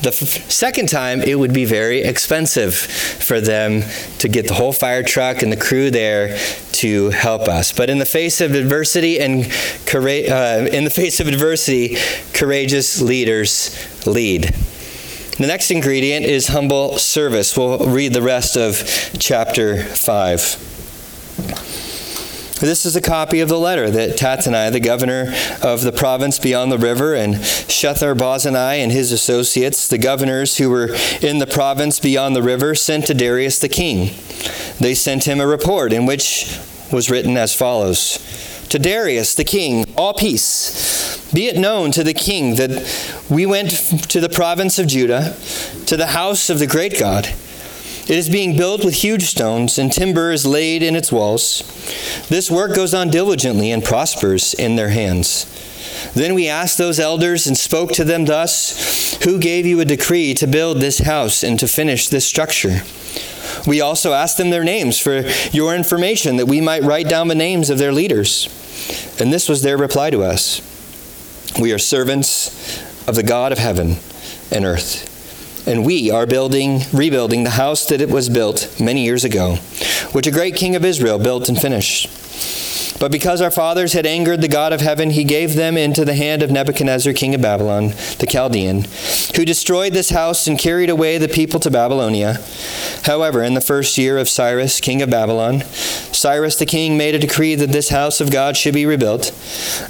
the 0.01 0.10
f- 0.10 0.50
second 0.50 0.88
time, 0.89 1.22
it 1.22 1.38
would 1.38 1.53
be 1.53 1.65
very 1.65 2.01
expensive 2.01 2.75
for 2.75 3.41
them 3.41 3.84
to 4.20 4.27
get 4.27 4.48
the 4.48 4.53
whole 4.53 4.72
fire 4.72 5.03
truck 5.03 5.41
and 5.41 5.51
the 5.51 5.58
crew 5.58 5.91
there 5.91 6.38
to 6.74 7.10
help 7.10 7.44
us. 7.44 7.72
But 7.72 7.89
in 7.89 7.98
the 7.98 8.06
face 8.06 8.41
of 8.41 8.53
adversity 8.53 9.20
and 9.20 9.46
uh, 9.46 10.70
in 10.72 10.84
the 10.84 10.89
face 10.94 11.20
of 11.20 11.27
adversity, 11.27 11.98
courageous 12.34 13.01
leaders 13.01 13.75
lead. 14.08 14.56
The 15.38 15.48
next 15.48 15.72
ingredient 15.72 16.25
is 16.25 16.48
humble 16.48 16.98
service. 16.98 17.56
We'll 17.58 17.79
read 17.89 18.13
the 18.13 18.22
rest 18.22 18.58
of 18.58 18.84
chapter 19.20 19.84
5. 19.84 20.78
This 22.59 22.85
is 22.85 22.97
a 22.97 23.01
copy 23.01 23.39
of 23.39 23.47
the 23.47 23.57
letter 23.57 23.89
that 23.89 24.17
Tattenai, 24.17 24.69
the 24.73 24.81
governor 24.81 25.33
of 25.61 25.81
the 25.81 25.93
province 25.93 26.37
beyond 26.37 26.73
the 26.73 26.77
river, 26.77 27.15
and 27.15 27.35
Shethar 27.35 28.13
Bozenai 28.13 28.83
and 28.83 28.91
his 28.91 29.13
associates, 29.13 29.87
the 29.87 29.97
governors 29.97 30.57
who 30.57 30.69
were 30.69 30.93
in 31.21 31.37
the 31.37 31.47
province 31.47 32.01
beyond 32.01 32.35
the 32.35 32.43
river, 32.43 32.75
sent 32.75 33.07
to 33.07 33.13
Darius 33.13 33.59
the 33.59 33.69
king. 33.69 34.13
They 34.77 34.93
sent 34.93 35.23
him 35.23 35.39
a 35.39 35.47
report 35.47 35.93
in 35.93 36.05
which 36.05 36.59
was 36.91 37.09
written 37.09 37.37
as 37.37 37.55
follows 37.55 38.17
To 38.67 38.77
Darius 38.77 39.35
the 39.35 39.45
king, 39.45 39.85
all 39.95 40.13
peace. 40.13 41.17
Be 41.31 41.47
it 41.47 41.57
known 41.57 41.91
to 41.91 42.03
the 42.03 42.13
king 42.13 42.55
that 42.55 43.23
we 43.29 43.45
went 43.45 43.69
to 44.09 44.19
the 44.19 44.27
province 44.27 44.77
of 44.79 44.87
Judah, 44.87 45.37
to 45.85 45.95
the 45.95 46.07
house 46.07 46.49
of 46.49 46.59
the 46.59 46.67
great 46.67 46.99
God 46.99 47.33
it 48.09 48.17
is 48.17 48.27
being 48.27 48.57
built 48.57 48.83
with 48.83 48.95
huge 48.95 49.25
stones, 49.25 49.77
and 49.77 49.91
timber 49.91 50.31
is 50.31 50.43
laid 50.43 50.81
in 50.81 50.95
its 50.95 51.11
walls. 51.11 51.61
This 52.27 52.49
work 52.49 52.75
goes 52.75 52.91
on 52.91 53.11
diligently 53.11 53.71
and 53.71 53.83
prospers 53.83 54.55
in 54.55 54.75
their 54.75 54.89
hands. 54.89 55.45
Then 56.15 56.33
we 56.33 56.47
asked 56.47 56.79
those 56.79 56.99
elders 56.99 57.45
and 57.45 57.55
spoke 57.55 57.91
to 57.91 58.03
them 58.03 58.25
thus 58.25 59.15
Who 59.23 59.37
gave 59.37 59.67
you 59.67 59.79
a 59.79 59.85
decree 59.85 60.33
to 60.35 60.47
build 60.47 60.77
this 60.77 60.99
house 60.99 61.43
and 61.43 61.59
to 61.59 61.67
finish 61.67 62.07
this 62.07 62.25
structure? 62.25 62.81
We 63.67 63.79
also 63.79 64.13
asked 64.13 64.37
them 64.37 64.49
their 64.49 64.63
names 64.63 64.97
for 64.97 65.21
your 65.51 65.75
information, 65.75 66.37
that 66.37 66.47
we 66.47 66.61
might 66.61 66.81
write 66.81 67.09
down 67.09 67.27
the 67.27 67.35
names 67.35 67.69
of 67.69 67.77
their 67.77 67.91
leaders. 67.91 68.47
And 69.19 69.31
this 69.31 69.47
was 69.47 69.61
their 69.61 69.77
reply 69.77 70.09
to 70.09 70.23
us 70.23 70.61
We 71.61 71.73
are 71.73 71.79
servants 71.79 73.07
of 73.07 73.13
the 73.13 73.23
God 73.23 73.51
of 73.51 73.59
heaven 73.59 73.97
and 74.51 74.65
earth 74.65 75.18
and 75.67 75.85
we 75.85 76.11
are 76.11 76.25
building, 76.25 76.81
rebuilding 76.93 77.43
the 77.43 77.51
house 77.51 77.85
that 77.87 78.01
it 78.01 78.09
was 78.09 78.29
built 78.29 78.75
many 78.79 79.03
years 79.03 79.23
ago, 79.23 79.55
which 80.11 80.27
a 80.27 80.31
great 80.31 80.55
king 80.55 80.75
of 80.75 80.85
Israel 80.85 81.19
built 81.19 81.49
and 81.49 81.59
finished. 81.59 82.09
But 83.00 83.12
because 83.12 83.41
our 83.41 83.51
fathers 83.51 83.94
had 83.94 84.06
angered 84.06 84.41
the 84.41 84.48
God 84.50 84.74
of 84.74 84.82
heaven, 84.82 85.12
he 85.12 85.24
gave 85.24 85.56
them 85.56 85.77
into 85.77 86.03
the 86.03 86.15
hand 86.15 86.44
of 86.44 86.51
Nebuchadnezzar, 86.51 87.13
king 87.13 87.34
of 87.34 87.41
Babylon, 87.41 87.94
the 88.20 88.27
Chaldean, 88.29 88.86
who 89.36 89.46
destroyed 89.46 89.94
this 89.94 90.10
house 90.10 90.48
and 90.48 90.60
carried 90.60 90.89
away 90.89 91.18
the 91.18 91.29
people 91.29 91.60
to 91.62 91.72
Babylonia. 91.72 92.39
However, 93.03 93.41
in 93.41 93.53
the 93.53 93.62
first 93.62 93.98
year 93.98 94.18
of 94.18 94.27
Cyrus, 94.27 94.82
king 94.82 95.01
of 95.01 95.10
Babylon, 95.10 95.62
Cyrus 96.12 96.58
the 96.58 96.65
king 96.65 96.98
made 96.98 97.15
a 97.15 97.20
decree 97.20 97.56
that 97.56 97.72
this 97.72 97.89
house 97.89 98.20
of 98.20 98.32
God 98.32 98.58
should 98.58 98.74
be 98.74 98.86
rebuilt, 98.86 99.32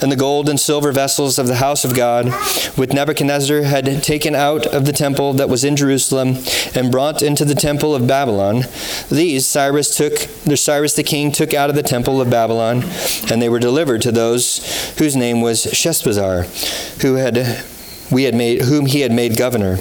and 0.02 0.12
the 0.12 0.16
gold 0.16 0.48
and 0.48 0.60
silver 0.60 0.92
vessels 0.92 1.40
of 1.40 1.48
the 1.48 1.56
house 1.56 1.84
of 1.84 1.96
God, 1.96 2.32
which 2.76 2.94
Nebuchadnezzar 2.94 3.64
had 3.64 4.04
taken 4.04 4.36
out 4.36 4.68
of 4.68 4.86
the 4.86 4.94
temple 4.94 5.34
that 5.34 5.50
was 5.50 5.64
in 5.64 5.76
Jerusalem 5.76 6.38
and 6.76 6.92
brought 6.92 7.24
into 7.24 7.46
the 7.46 7.56
temple 7.56 7.96
of 7.96 8.08
Babylon, 8.08 8.66
these 9.10 9.48
Cyrus 9.48 9.98
took, 9.98 10.14
Cyrus 10.56 10.94
the 10.94 11.04
king 11.04 11.32
took 11.32 11.54
out 11.54 11.72
of 11.72 11.76
the 11.76 11.82
temple 11.82 12.22
of 12.22 12.30
Babylon 12.30 12.84
and 13.32 13.42
they 13.42 13.50
were 13.50 13.60
delivered 13.60 14.02
to 14.04 14.12
those 14.12 14.94
whose 14.98 15.16
name 15.16 15.42
was 15.42 15.66
Sheshbazzar, 15.66 17.02
who 17.02 17.16
had 17.16 17.64
we 18.12 18.24
had 18.24 18.36
made 18.36 18.64
whom 18.64 18.86
he 18.88 19.02
had 19.02 19.12
made 19.12 19.38
governor. 19.38 19.78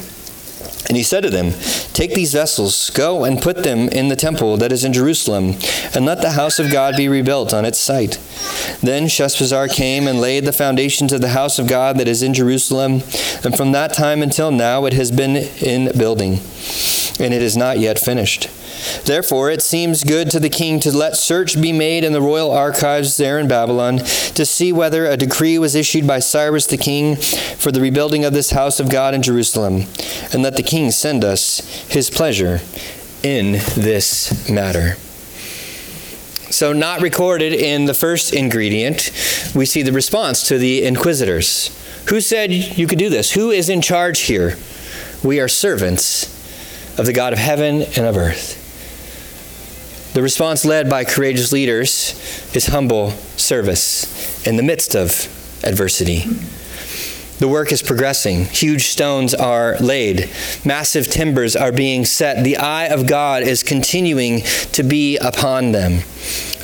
And 0.89 0.97
he 0.97 1.03
said 1.03 1.23
to 1.23 1.31
them, 1.31 1.53
Take 1.93 2.15
these 2.15 2.33
vessels, 2.33 2.89
go 2.91 3.25
and 3.25 3.43
put 3.43 3.63
them 3.63 3.89
in 3.91 4.09
the 4.09 4.17
temple 4.17 4.57
that 4.57 4.73
is 4.73 4.85
in 4.85 4.95
Jerusalem, 4.95 5.57
and 5.95 6.07
let 6.07 6.23
the 6.23 6.31
house 6.31 6.59
of 6.59 6.73
God 6.73 6.97
be 6.97 7.09
rebuilt 7.09 7.53
on 7.53 7.67
its 7.67 7.79
site. 7.79 8.19
Then 8.81 9.05
Sheshbazzar 9.05 9.71
came 9.71 10.07
and 10.07 10.19
laid 10.19 10.47
the 10.47 10.53
foundations 10.53 11.13
of 11.13 11.21
the 11.21 11.29
house 11.29 11.59
of 11.59 11.69
God 11.69 11.99
that 11.99 12.09
is 12.09 12.23
in 12.23 12.33
Jerusalem, 12.33 13.03
and 13.45 13.55
from 13.55 13.73
that 13.73 13.93
time 13.93 14.23
until 14.23 14.51
now 14.51 14.87
it 14.87 14.95
has 14.95 15.11
been 15.11 15.37
in 15.37 15.97
building, 15.99 16.41
and 17.21 17.35
it 17.35 17.43
is 17.43 17.57
not 17.57 17.79
yet 17.79 17.99
finished. 17.99 18.49
Therefore, 19.05 19.51
it 19.51 19.63
seems 19.63 20.05
good 20.05 20.31
to 20.31 20.41
the 20.41 20.49
king 20.49 20.81
to 20.81 20.97
let 20.97 21.17
search 21.17 21.61
be 21.61 21.73
made 21.73 22.05
in 22.05 22.13
the 22.13 22.21
royal 22.21 22.51
archives 22.51 23.17
there 23.17 23.39
in 23.39 23.49
Babylon 23.49 23.99
to 23.99 24.45
see 24.45 24.73
whether 24.73 25.07
a 25.07 25.17
decree 25.17 25.59
was 25.59 25.75
issued 25.75 26.07
by 26.07 26.19
Cyrus 26.19 26.67
the 26.67 26.77
king 26.77 27.17
for 27.17 27.73
the 27.73 27.81
rebuilding 27.81 28.25
of 28.25 28.33
this 28.33 28.51
house 28.51 28.81
of 28.81 28.91
God 28.91 29.15
in 29.15 29.23
Jerusalem, 29.23 29.87
and 30.33 30.43
let 30.43 30.57
the 30.57 30.63
king 30.63 30.91
send 30.91 31.25
us 31.25 31.61
his 31.89 32.11
pleasure 32.11 32.61
in 33.23 33.53
this 33.77 34.49
matter. 34.49 34.97
So, 36.51 36.73
not 36.73 37.03
recorded 37.03 37.53
in 37.53 37.85
the 37.85 37.95
first 37.95 38.33
ingredient, 38.33 39.11
we 39.55 39.67
see 39.67 39.83
the 39.83 39.93
response 39.93 40.49
to 40.49 40.57
the 40.57 40.85
inquisitors. 40.85 41.71
Who 42.09 42.23
said 42.23 42.53
you 42.53 42.87
could 42.87 42.99
do 42.99 43.11
this? 43.11 43.33
Who 43.33 43.51
is 43.51 43.69
in 43.69 43.83
charge 43.83 44.21
here? 44.21 44.57
We 45.23 45.41
are 45.41 45.49
servants 45.49 46.25
of 46.99 47.05
the 47.05 47.13
God 47.13 47.33
of 47.35 47.39
heaven 47.39 47.83
and 47.83 48.07
of 48.07 48.17
earth. 48.17 48.58
The 50.15 50.23
response 50.23 50.65
led 50.65 50.88
by 50.88 51.05
courageous 51.05 51.53
leaders 51.53 52.15
is 52.55 52.67
humble 52.67 53.11
service 53.37 54.47
in 54.47 54.57
the 54.57 54.62
midst 54.62 54.97
of 54.97 55.29
adversity. 55.62 56.25
The 57.38 57.47
work 57.47 57.71
is 57.71 57.83
progressing. 57.83 58.47
Huge 58.47 58.87
stones 58.88 59.33
are 59.33 59.77
laid. 59.79 60.29
Massive 60.65 61.07
timbers 61.07 61.55
are 61.55 61.71
being 61.71 62.05
set. 62.05 62.43
The 62.43 62.57
eye 62.57 62.87
of 62.87 63.07
God 63.07 63.45
is 63.45 63.62
continuing 63.62 64.41
to 64.73 64.83
be 64.83 65.19
upon 65.19 65.71
them. 65.71 66.03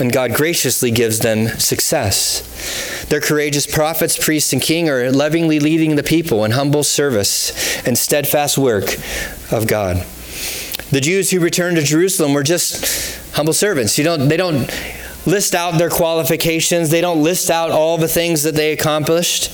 And 0.01 0.13
God 0.13 0.35
graciously 0.35 0.91
gives 0.91 1.21
them 1.21 1.47
success. 1.47 3.05
Their 3.09 3.21
courageous 3.21 3.67
prophets, 3.69 4.19
priests, 4.19 4.53
and 4.53 4.61
king 4.61 4.89
are 4.89 5.13
lovingly 5.13 5.61
leading 5.61 5.95
the 5.95 6.03
people 6.03 6.45
in 6.45 6.51
humble 6.51 6.83
service 6.83 7.87
and 7.87 7.97
steadfast 7.97 8.59
work 8.59 8.97
of 9.53 9.69
God. 9.69 10.05
The 10.95 11.01
Jews 11.01 11.33
who 11.33 11.41
returned 11.41 11.77
to 11.77 11.83
Jerusalem 11.83 12.35
were 12.35 12.45
just 12.45 13.19
humble 13.35 13.53
servants. 13.53 13.99
You 13.99 14.05
don't, 14.05 14.29
they 14.29 14.37
don't 14.37 14.73
list 15.27 15.53
out 15.53 15.77
their 15.77 15.91
qualifications, 15.91 16.91
they 16.91 17.01
don't 17.01 17.21
list 17.21 17.51
out 17.51 17.73
all 17.73 17.99
the 17.99 18.07
things 18.07 18.45
that 18.45 18.55
they 18.55 18.73
accomplished, 18.73 19.51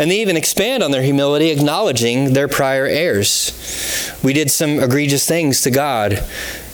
and 0.00 0.10
they 0.10 0.22
even 0.22 0.38
expand 0.38 0.82
on 0.82 0.90
their 0.90 1.02
humility, 1.02 1.50
acknowledging 1.50 2.32
their 2.32 2.48
prior 2.48 2.86
errors. 2.86 4.10
We 4.24 4.32
did 4.32 4.50
some 4.50 4.78
egregious 4.78 5.28
things 5.28 5.60
to 5.62 5.70
God 5.70 6.24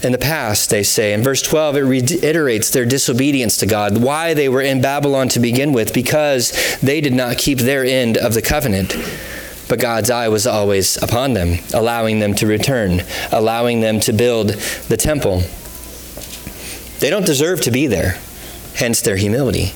in 0.04 0.12
the 0.12 0.18
past, 0.18 0.70
they 0.70 0.84
say. 0.84 1.12
In 1.12 1.25
verse 1.25 1.42
12, 1.42 1.78
it 1.78 1.80
reiterates 1.80 2.70
their 2.70 2.86
disobedience 2.86 3.56
to 3.56 3.66
God, 3.66 4.00
why 4.00 4.34
they 4.34 4.48
were 4.48 4.62
in 4.62 4.80
Babylon 4.80 5.28
to 5.30 5.40
begin 5.40 5.72
with, 5.72 5.92
because 5.92 6.52
they 6.80 7.00
did 7.00 7.12
not 7.12 7.38
keep 7.38 7.58
their 7.58 7.84
end 7.84 8.16
of 8.16 8.34
the 8.34 8.42
covenant. 8.42 8.94
But 9.68 9.80
God's 9.80 10.11
eye 10.11 10.28
was 10.28 10.46
always 10.46 11.00
upon 11.02 11.32
them, 11.32 11.58
allowing 11.75 12.20
them 12.20 12.35
to 12.37 12.46
return, 12.46 13.02
allowing 13.32 13.80
them 13.80 14.00
to 14.00 14.12
build 14.12 14.50
the 14.88 14.96
temple. 14.96 15.42
They 17.00 17.11
don't 17.11 17.26
deserve 17.26 17.61
to 17.62 17.70
be 17.70 17.87
there, 17.87 18.18
hence 18.75 19.00
their 19.00 19.16
humility. 19.16 19.73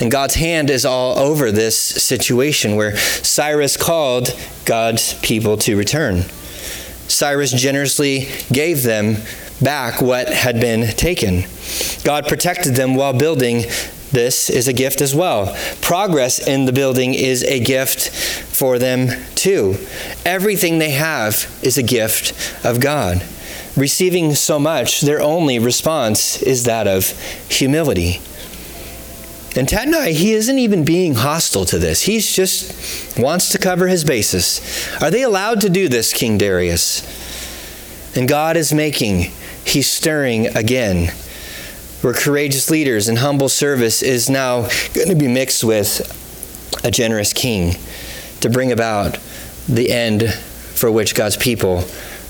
And 0.00 0.10
God's 0.10 0.34
hand 0.34 0.70
is 0.70 0.84
all 0.84 1.18
over 1.18 1.50
this 1.50 1.76
situation 1.76 2.76
where 2.76 2.96
Cyrus 2.96 3.76
called 3.76 4.28
God's 4.64 5.14
people 5.20 5.56
to 5.58 5.76
return. 5.76 6.22
Cyrus 7.08 7.52
generously 7.52 8.28
gave 8.52 8.82
them 8.82 9.16
back 9.60 10.00
what 10.00 10.28
had 10.28 10.60
been 10.60 10.88
taken. 10.96 11.44
God 12.02 12.26
protected 12.26 12.74
them 12.74 12.94
while 12.94 13.12
building. 13.12 13.64
This 14.14 14.48
is 14.48 14.68
a 14.68 14.72
gift 14.72 15.00
as 15.00 15.14
well. 15.14 15.56
Progress 15.80 16.38
in 16.46 16.64
the 16.64 16.72
building 16.72 17.14
is 17.14 17.42
a 17.44 17.60
gift 17.60 18.10
for 18.10 18.78
them 18.78 19.08
too. 19.34 19.76
Everything 20.24 20.78
they 20.78 20.92
have 20.92 21.46
is 21.62 21.76
a 21.76 21.82
gift 21.82 22.64
of 22.64 22.80
God 22.80 23.22
receiving 23.76 24.34
so 24.34 24.58
much, 24.58 25.00
their 25.00 25.20
only 25.20 25.58
response 25.58 26.42
is 26.42 26.64
that 26.64 26.86
of 26.86 27.08
humility. 27.48 28.20
And 29.56 29.68
Tattenai, 29.68 30.12
he 30.12 30.32
isn't 30.32 30.58
even 30.58 30.84
being 30.84 31.14
hostile 31.14 31.64
to 31.66 31.78
this. 31.78 32.02
He 32.02 32.18
just 32.18 33.18
wants 33.18 33.50
to 33.50 33.58
cover 33.58 33.86
his 33.86 34.04
bases. 34.04 34.60
Are 35.00 35.10
they 35.10 35.22
allowed 35.22 35.60
to 35.60 35.70
do 35.70 35.88
this, 35.88 36.12
King 36.12 36.38
Darius? 36.38 37.02
And 38.16 38.28
God 38.28 38.56
is 38.56 38.72
making, 38.72 39.32
he's 39.64 39.88
stirring 39.88 40.48
again, 40.56 41.12
where 42.04 42.12
courageous 42.12 42.70
leaders 42.70 43.08
and 43.08 43.16
humble 43.18 43.48
service 43.48 44.02
is 44.02 44.28
now 44.28 44.68
going 44.92 45.08
to 45.08 45.14
be 45.14 45.26
mixed 45.26 45.64
with 45.64 46.20
a 46.84 46.90
generous 46.90 47.32
king 47.32 47.74
to 48.40 48.50
bring 48.50 48.70
about 48.70 49.18
the 49.66 49.90
end 49.90 50.30
for 50.74 50.90
which 50.90 51.14
God's 51.14 51.38
people 51.38 51.82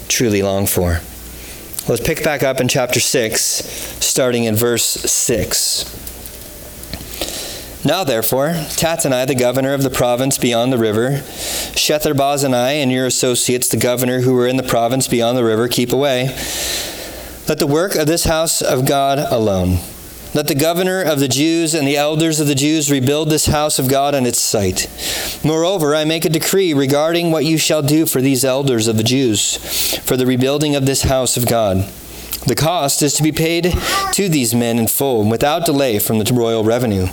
truly 0.07 0.43
long 0.43 0.67
for. 0.67 1.01
Let's 1.89 2.07
pick 2.07 2.23
back 2.23 2.45
up 2.45 2.61
in 2.61 2.69
chapter 2.69 3.01
6, 3.01 3.39
starting 3.43 4.45
in 4.45 4.55
verse 4.55 4.85
6. 4.85 6.03
Now, 7.85 8.05
therefore, 8.05 8.51
Tattenai, 8.51 9.27
the 9.27 9.35
governor 9.35 9.75
of 9.75 9.83
the 9.83 9.91
province 9.91 10.39
beyond 10.39 10.73
the 10.73 10.79
river, 10.79 11.21
Shethar-bozenai 11.75 12.81
and 12.81 12.93
your 12.93 13.07
associates, 13.07 13.69
the 13.69 13.77
governor 13.77 14.21
who 14.21 14.35
were 14.35 14.47
in 14.47 14.57
the 14.57 14.63
province 14.63 15.09
beyond 15.09 15.37
the 15.37 15.45
river, 15.45 15.67
keep 15.67 15.93
away. 15.93 16.33
Let 17.47 17.59
the 17.59 17.67
work 17.67 17.95
of 17.95 18.07
this 18.07 18.25
house 18.25 18.63
of 18.63 18.87
God 18.87 19.19
alone. 19.19 19.79
Let 20.33 20.49
the 20.49 20.55
governor 20.55 21.03
of 21.03 21.21
the 21.21 21.29
Jews 21.29 21.75
and 21.75 21.87
the 21.87 21.99
elders 21.99 22.41
of 22.41 22.47
the 22.47 22.55
Jews 22.55 22.91
rebuild 22.91 23.29
this 23.29 23.47
house 23.47 23.79
of 23.79 23.87
God 23.87 24.15
on 24.15 24.25
its 24.25 24.41
site. 24.41 24.89
Moreover, 25.45 25.95
I 25.95 26.05
make 26.05 26.25
a 26.25 26.31
decree 26.31 26.73
regarding 26.73 27.31
what 27.31 27.45
you 27.45 27.59
shall 27.59 27.83
do 27.83 28.07
for 28.07 28.23
these 28.23 28.47
elders 28.47 28.89
of 28.89 28.97
the 28.97 29.05
Jews, 29.05 29.57
for 29.99 30.17
the 30.17 30.25
rebuilding 30.25 30.75
of 30.75 30.87
this 30.87 31.03
house 31.03 31.37
of 31.37 31.47
God. 31.47 31.87
The 32.47 32.55
cost 32.55 33.03
is 33.03 33.15
to 33.15 33.23
be 33.23 33.33
paid 33.33 33.75
to 34.13 34.29
these 34.29 34.55
men 34.55 34.79
in 34.79 34.87
full, 34.87 35.29
without 35.29 35.65
delay, 35.65 35.99
from 35.99 36.19
the 36.19 36.31
royal 36.33 36.63
revenue. 36.63 37.07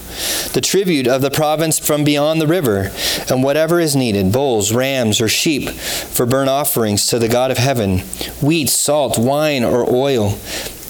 The 0.51 0.61
tribute 0.61 1.07
of 1.07 1.21
the 1.21 1.31
province 1.31 1.79
from 1.79 2.03
beyond 2.03 2.41
the 2.41 2.47
river, 2.47 2.91
and 3.29 3.41
whatever 3.41 3.79
is 3.79 3.95
needed 3.95 4.33
bulls, 4.33 4.73
rams, 4.73 5.21
or 5.21 5.29
sheep 5.29 5.69
for 5.69 6.25
burnt 6.25 6.49
offerings 6.49 7.07
to 7.07 7.19
the 7.19 7.29
God 7.29 7.49
of 7.49 7.57
heaven, 7.57 7.99
wheat, 8.41 8.69
salt, 8.69 9.17
wine, 9.17 9.63
or 9.63 9.89
oil, 9.89 10.37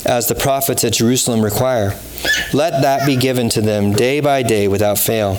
as 0.06 0.28
the 0.28 0.36
prophets 0.36 0.84
at 0.84 0.94
Jerusalem 0.94 1.44
require. 1.44 1.94
Let 2.52 2.82
that 2.82 3.06
be 3.06 3.16
given 3.16 3.50
to 3.50 3.62
them 3.62 3.94
day 3.94 4.20
by 4.20 4.42
day 4.42 4.68
without 4.68 4.98
fail, 4.98 5.36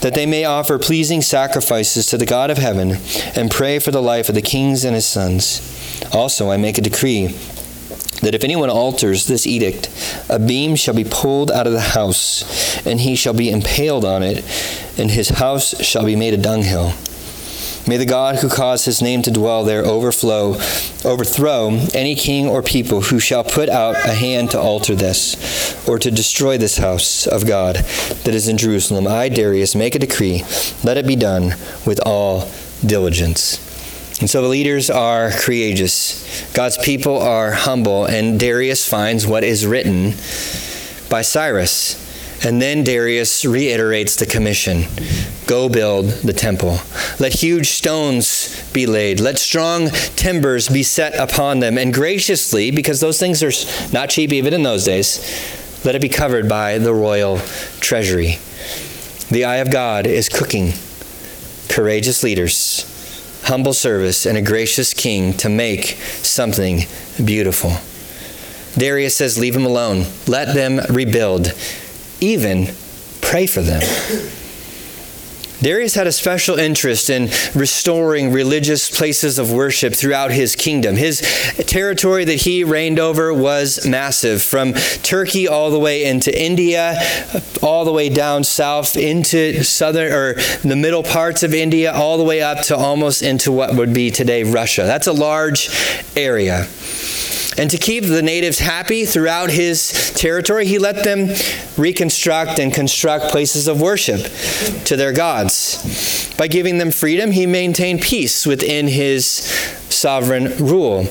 that 0.00 0.14
they 0.14 0.24
may 0.24 0.44
offer 0.46 0.78
pleasing 0.78 1.20
sacrifices 1.20 2.06
to 2.06 2.16
the 2.16 2.26
God 2.26 2.50
of 2.50 2.56
heaven 2.56 2.96
and 3.36 3.50
pray 3.50 3.78
for 3.78 3.90
the 3.90 4.02
life 4.02 4.30
of 4.30 4.34
the 4.34 4.40
kings 4.42 4.84
and 4.84 4.94
his 4.94 5.06
sons. 5.06 5.60
Also, 6.14 6.50
I 6.50 6.56
make 6.56 6.78
a 6.78 6.82
decree 6.82 7.36
that 8.20 8.34
if 8.34 8.44
anyone 8.44 8.70
alters 8.70 9.26
this 9.26 9.46
edict, 9.46 9.88
a 10.28 10.38
beam 10.38 10.76
shall 10.76 10.94
be 10.94 11.04
pulled 11.04 11.50
out 11.50 11.66
of 11.66 11.72
the 11.72 11.80
house, 11.80 12.86
and 12.86 13.00
he 13.00 13.16
shall 13.16 13.34
be 13.34 13.50
impaled 13.50 14.04
on 14.04 14.22
it, 14.22 14.44
and 14.98 15.10
his 15.10 15.30
house 15.30 15.82
shall 15.84 16.04
be 16.04 16.16
made 16.16 16.34
a 16.34 16.36
dunghill. 16.36 16.92
May 17.88 17.96
the 17.96 18.06
God 18.06 18.36
who 18.36 18.48
caused 18.48 18.84
his 18.84 19.00
name 19.00 19.22
to 19.22 19.30
dwell 19.30 19.64
there 19.64 19.84
overflow, 19.84 20.50
overthrow 21.04 21.70
any 21.94 22.14
king 22.14 22.46
or 22.46 22.62
people 22.62 23.00
who 23.00 23.18
shall 23.18 23.42
put 23.42 23.68
out 23.68 23.96
a 23.96 24.12
hand 24.12 24.50
to 24.50 24.60
alter 24.60 24.94
this, 24.94 25.88
or 25.88 25.98
to 25.98 26.10
destroy 26.10 26.58
this 26.58 26.76
house 26.76 27.26
of 27.26 27.46
God 27.46 27.76
that 27.76 28.34
is 28.34 28.48
in 28.48 28.58
Jerusalem. 28.58 29.08
I, 29.08 29.28
Darius, 29.30 29.74
make 29.74 29.94
a 29.94 29.98
decree. 29.98 30.44
Let 30.84 30.98
it 30.98 31.06
be 31.06 31.16
done 31.16 31.54
with 31.86 32.00
all 32.04 32.50
diligence. 32.84 33.59
And 34.20 34.28
so 34.28 34.42
the 34.42 34.48
leaders 34.48 34.90
are 34.90 35.30
courageous. 35.30 36.46
God's 36.52 36.76
people 36.76 37.18
are 37.18 37.52
humble, 37.52 38.04
and 38.04 38.38
Darius 38.38 38.86
finds 38.86 39.26
what 39.26 39.44
is 39.44 39.66
written 39.66 40.10
by 41.08 41.22
Cyrus. 41.22 41.96
And 42.44 42.60
then 42.60 42.84
Darius 42.84 43.44
reiterates 43.44 44.16
the 44.16 44.26
commission 44.26 44.84
Go 45.46 45.68
build 45.68 46.06
the 46.06 46.32
temple. 46.32 46.78
Let 47.18 47.32
huge 47.32 47.70
stones 47.70 48.62
be 48.72 48.86
laid. 48.86 49.20
Let 49.20 49.38
strong 49.38 49.88
timbers 50.14 50.68
be 50.68 50.82
set 50.82 51.14
upon 51.16 51.58
them. 51.58 51.76
And 51.76 51.92
graciously, 51.92 52.70
because 52.70 53.00
those 53.00 53.18
things 53.18 53.42
are 53.42 53.50
not 53.92 54.10
cheap 54.10 54.32
even 54.32 54.54
in 54.54 54.62
those 54.62 54.84
days, 54.84 55.18
let 55.84 55.96
it 55.96 56.02
be 56.02 56.08
covered 56.08 56.48
by 56.48 56.78
the 56.78 56.94
royal 56.94 57.38
treasury. 57.80 58.38
The 59.30 59.44
eye 59.44 59.56
of 59.56 59.72
God 59.72 60.06
is 60.06 60.28
cooking 60.28 60.72
courageous 61.68 62.22
leaders 62.22 62.89
humble 63.44 63.72
service, 63.72 64.26
and 64.26 64.36
a 64.36 64.42
gracious 64.42 64.94
king 64.94 65.34
to 65.34 65.48
make 65.48 65.98
something 66.22 66.82
beautiful. 67.24 67.72
Darius 68.78 69.16
says, 69.16 69.38
Leave 69.38 69.54
them 69.54 69.66
alone. 69.66 70.04
Let 70.26 70.54
them 70.54 70.80
rebuild. 70.88 71.52
Even 72.20 72.68
pray 73.20 73.46
for 73.46 73.62
them. 73.62 73.82
Darius 75.62 75.94
had 75.94 76.06
a 76.06 76.12
special 76.12 76.58
interest 76.58 77.10
in 77.10 77.28
restoring 77.54 78.32
religious 78.32 78.90
places 78.90 79.38
of 79.38 79.52
worship 79.52 79.94
throughout 79.94 80.30
his 80.30 80.56
kingdom. 80.56 80.96
His 80.96 81.20
territory 81.66 82.24
that 82.24 82.36
he 82.42 82.64
reigned 82.64 82.98
over 82.98 83.32
was 83.34 83.86
massive, 83.86 84.42
from 84.42 84.72
Turkey 85.02 85.46
all 85.46 85.70
the 85.70 85.78
way 85.78 86.04
into 86.04 86.30
India, 86.36 86.96
all 87.62 87.84
the 87.84 87.92
way 87.92 88.08
down 88.08 88.44
south 88.44 88.96
into 88.96 89.62
southern 89.62 90.12
or 90.12 90.34
the 90.62 90.76
middle 90.76 91.02
parts 91.02 91.42
of 91.42 91.52
India, 91.52 91.92
all 91.92 92.16
the 92.16 92.24
way 92.24 92.40
up 92.40 92.62
to 92.64 92.76
almost 92.76 93.22
into 93.22 93.52
what 93.52 93.74
would 93.74 93.92
be 93.92 94.10
today 94.10 94.42
Russia. 94.44 94.84
That's 94.84 95.06
a 95.06 95.12
large 95.12 95.68
area. 96.16 96.66
And 97.60 97.70
to 97.72 97.76
keep 97.76 98.04
the 98.04 98.22
natives 98.22 98.58
happy 98.58 99.04
throughout 99.04 99.50
his 99.50 100.12
territory, 100.16 100.64
he 100.64 100.78
let 100.78 101.04
them 101.04 101.28
reconstruct 101.76 102.58
and 102.58 102.72
construct 102.72 103.26
places 103.26 103.68
of 103.68 103.82
worship 103.82 104.22
to 104.86 104.96
their 104.96 105.12
gods. 105.12 106.34
By 106.38 106.48
giving 106.48 106.78
them 106.78 106.90
freedom, 106.90 107.32
he 107.32 107.44
maintained 107.44 108.00
peace 108.00 108.46
within 108.46 108.88
his 108.88 109.20
sovereign 109.90 110.56
rule. 110.56 111.02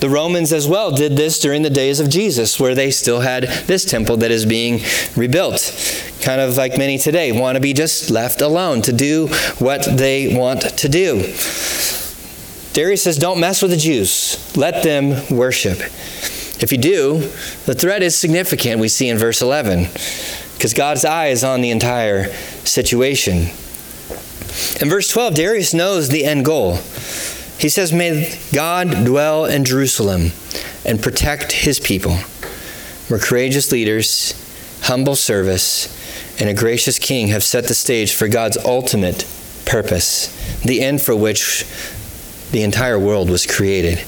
The 0.00 0.08
Romans 0.08 0.50
as 0.50 0.66
well 0.66 0.92
did 0.92 1.14
this 1.18 1.40
during 1.40 1.60
the 1.60 1.68
days 1.68 2.00
of 2.00 2.08
Jesus, 2.08 2.58
where 2.58 2.74
they 2.74 2.90
still 2.90 3.20
had 3.20 3.42
this 3.66 3.84
temple 3.84 4.16
that 4.16 4.30
is 4.30 4.46
being 4.46 4.80
rebuilt. 5.14 5.74
Kind 6.22 6.40
of 6.40 6.56
like 6.56 6.78
many 6.78 6.96
today, 6.96 7.32
want 7.32 7.56
to 7.56 7.60
be 7.60 7.74
just 7.74 8.08
left 8.08 8.40
alone 8.40 8.80
to 8.82 8.94
do 8.94 9.26
what 9.58 9.84
they 9.84 10.34
want 10.34 10.62
to 10.62 10.88
do. 10.88 11.34
Darius 12.72 13.02
says, 13.02 13.18
Don't 13.18 13.40
mess 13.40 13.62
with 13.62 13.70
the 13.70 13.76
Jews, 13.76 14.56
let 14.56 14.82
them 14.82 15.22
worship. 15.34 15.78
If 16.60 16.72
you 16.72 16.78
do, 16.78 17.20
the 17.66 17.74
threat 17.74 18.02
is 18.02 18.16
significant, 18.16 18.80
we 18.80 18.88
see 18.88 19.08
in 19.08 19.16
verse 19.16 19.40
11, 19.40 19.84
because 20.54 20.74
God's 20.74 21.04
eye 21.04 21.28
is 21.28 21.44
on 21.44 21.60
the 21.60 21.70
entire 21.70 22.32
situation. 22.64 23.50
In 24.80 24.88
verse 24.88 25.08
12, 25.08 25.34
Darius 25.34 25.72
knows 25.72 26.08
the 26.08 26.24
end 26.24 26.44
goal. 26.44 26.78
He 27.58 27.68
says, 27.68 27.92
May 27.92 28.38
God 28.52 29.04
dwell 29.04 29.44
in 29.44 29.64
Jerusalem 29.64 30.32
and 30.84 31.02
protect 31.02 31.52
his 31.52 31.78
people, 31.78 32.14
where 33.08 33.20
courageous 33.20 33.70
leaders, 33.70 34.34
humble 34.82 35.16
service, 35.16 35.94
and 36.40 36.48
a 36.48 36.54
gracious 36.54 36.98
king 36.98 37.28
have 37.28 37.42
set 37.42 37.66
the 37.66 37.74
stage 37.74 38.14
for 38.14 38.28
God's 38.28 38.56
ultimate 38.58 39.26
purpose, 39.64 40.28
the 40.62 40.80
end 40.80 41.02
for 41.02 41.14
which 41.14 41.64
the 42.50 42.62
entire 42.62 42.98
world 42.98 43.30
was 43.30 43.46
created 43.46 44.02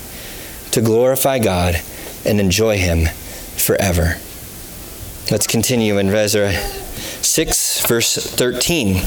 to 0.72 0.80
glorify 0.80 1.38
God 1.38 1.80
and 2.24 2.40
enjoy 2.40 2.78
Him 2.78 3.06
forever. 3.56 4.16
Let's 5.30 5.46
continue 5.46 5.98
in 5.98 6.08
Ezra 6.08 6.52
6, 6.52 7.86
verse 7.86 8.16
13. 8.16 9.02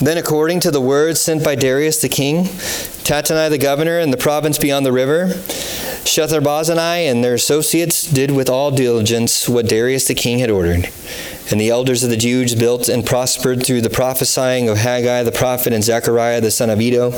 Then, 0.00 0.16
according 0.16 0.60
to 0.60 0.70
the 0.70 0.80
words 0.80 1.20
sent 1.20 1.44
by 1.44 1.54
Darius 1.54 2.00
the 2.00 2.08
king, 2.08 2.44
Tattenai 3.04 3.50
the 3.50 3.58
governor 3.58 3.98
in 3.98 4.10
the 4.10 4.16
province 4.16 4.56
beyond 4.56 4.86
the 4.86 4.92
river, 4.92 5.26
Shethar-bozenai 6.04 7.10
and 7.10 7.22
their 7.22 7.34
associates 7.34 8.02
did 8.02 8.30
with 8.30 8.48
all 8.48 8.70
diligence 8.70 9.48
what 9.48 9.68
Darius 9.68 10.08
the 10.08 10.14
king 10.14 10.38
had 10.38 10.48
ordered. 10.48 10.88
And 11.50 11.60
the 11.60 11.70
elders 11.70 12.04
of 12.04 12.10
the 12.10 12.16
Jews 12.16 12.54
built 12.54 12.88
and 12.88 13.04
prospered 13.04 13.64
through 13.66 13.80
the 13.80 13.90
prophesying 13.90 14.68
of 14.68 14.78
Haggai 14.78 15.24
the 15.24 15.32
prophet 15.32 15.72
and 15.72 15.82
Zechariah 15.82 16.40
the 16.40 16.50
son 16.50 16.70
of 16.70 16.80
Iddo. 16.80 17.10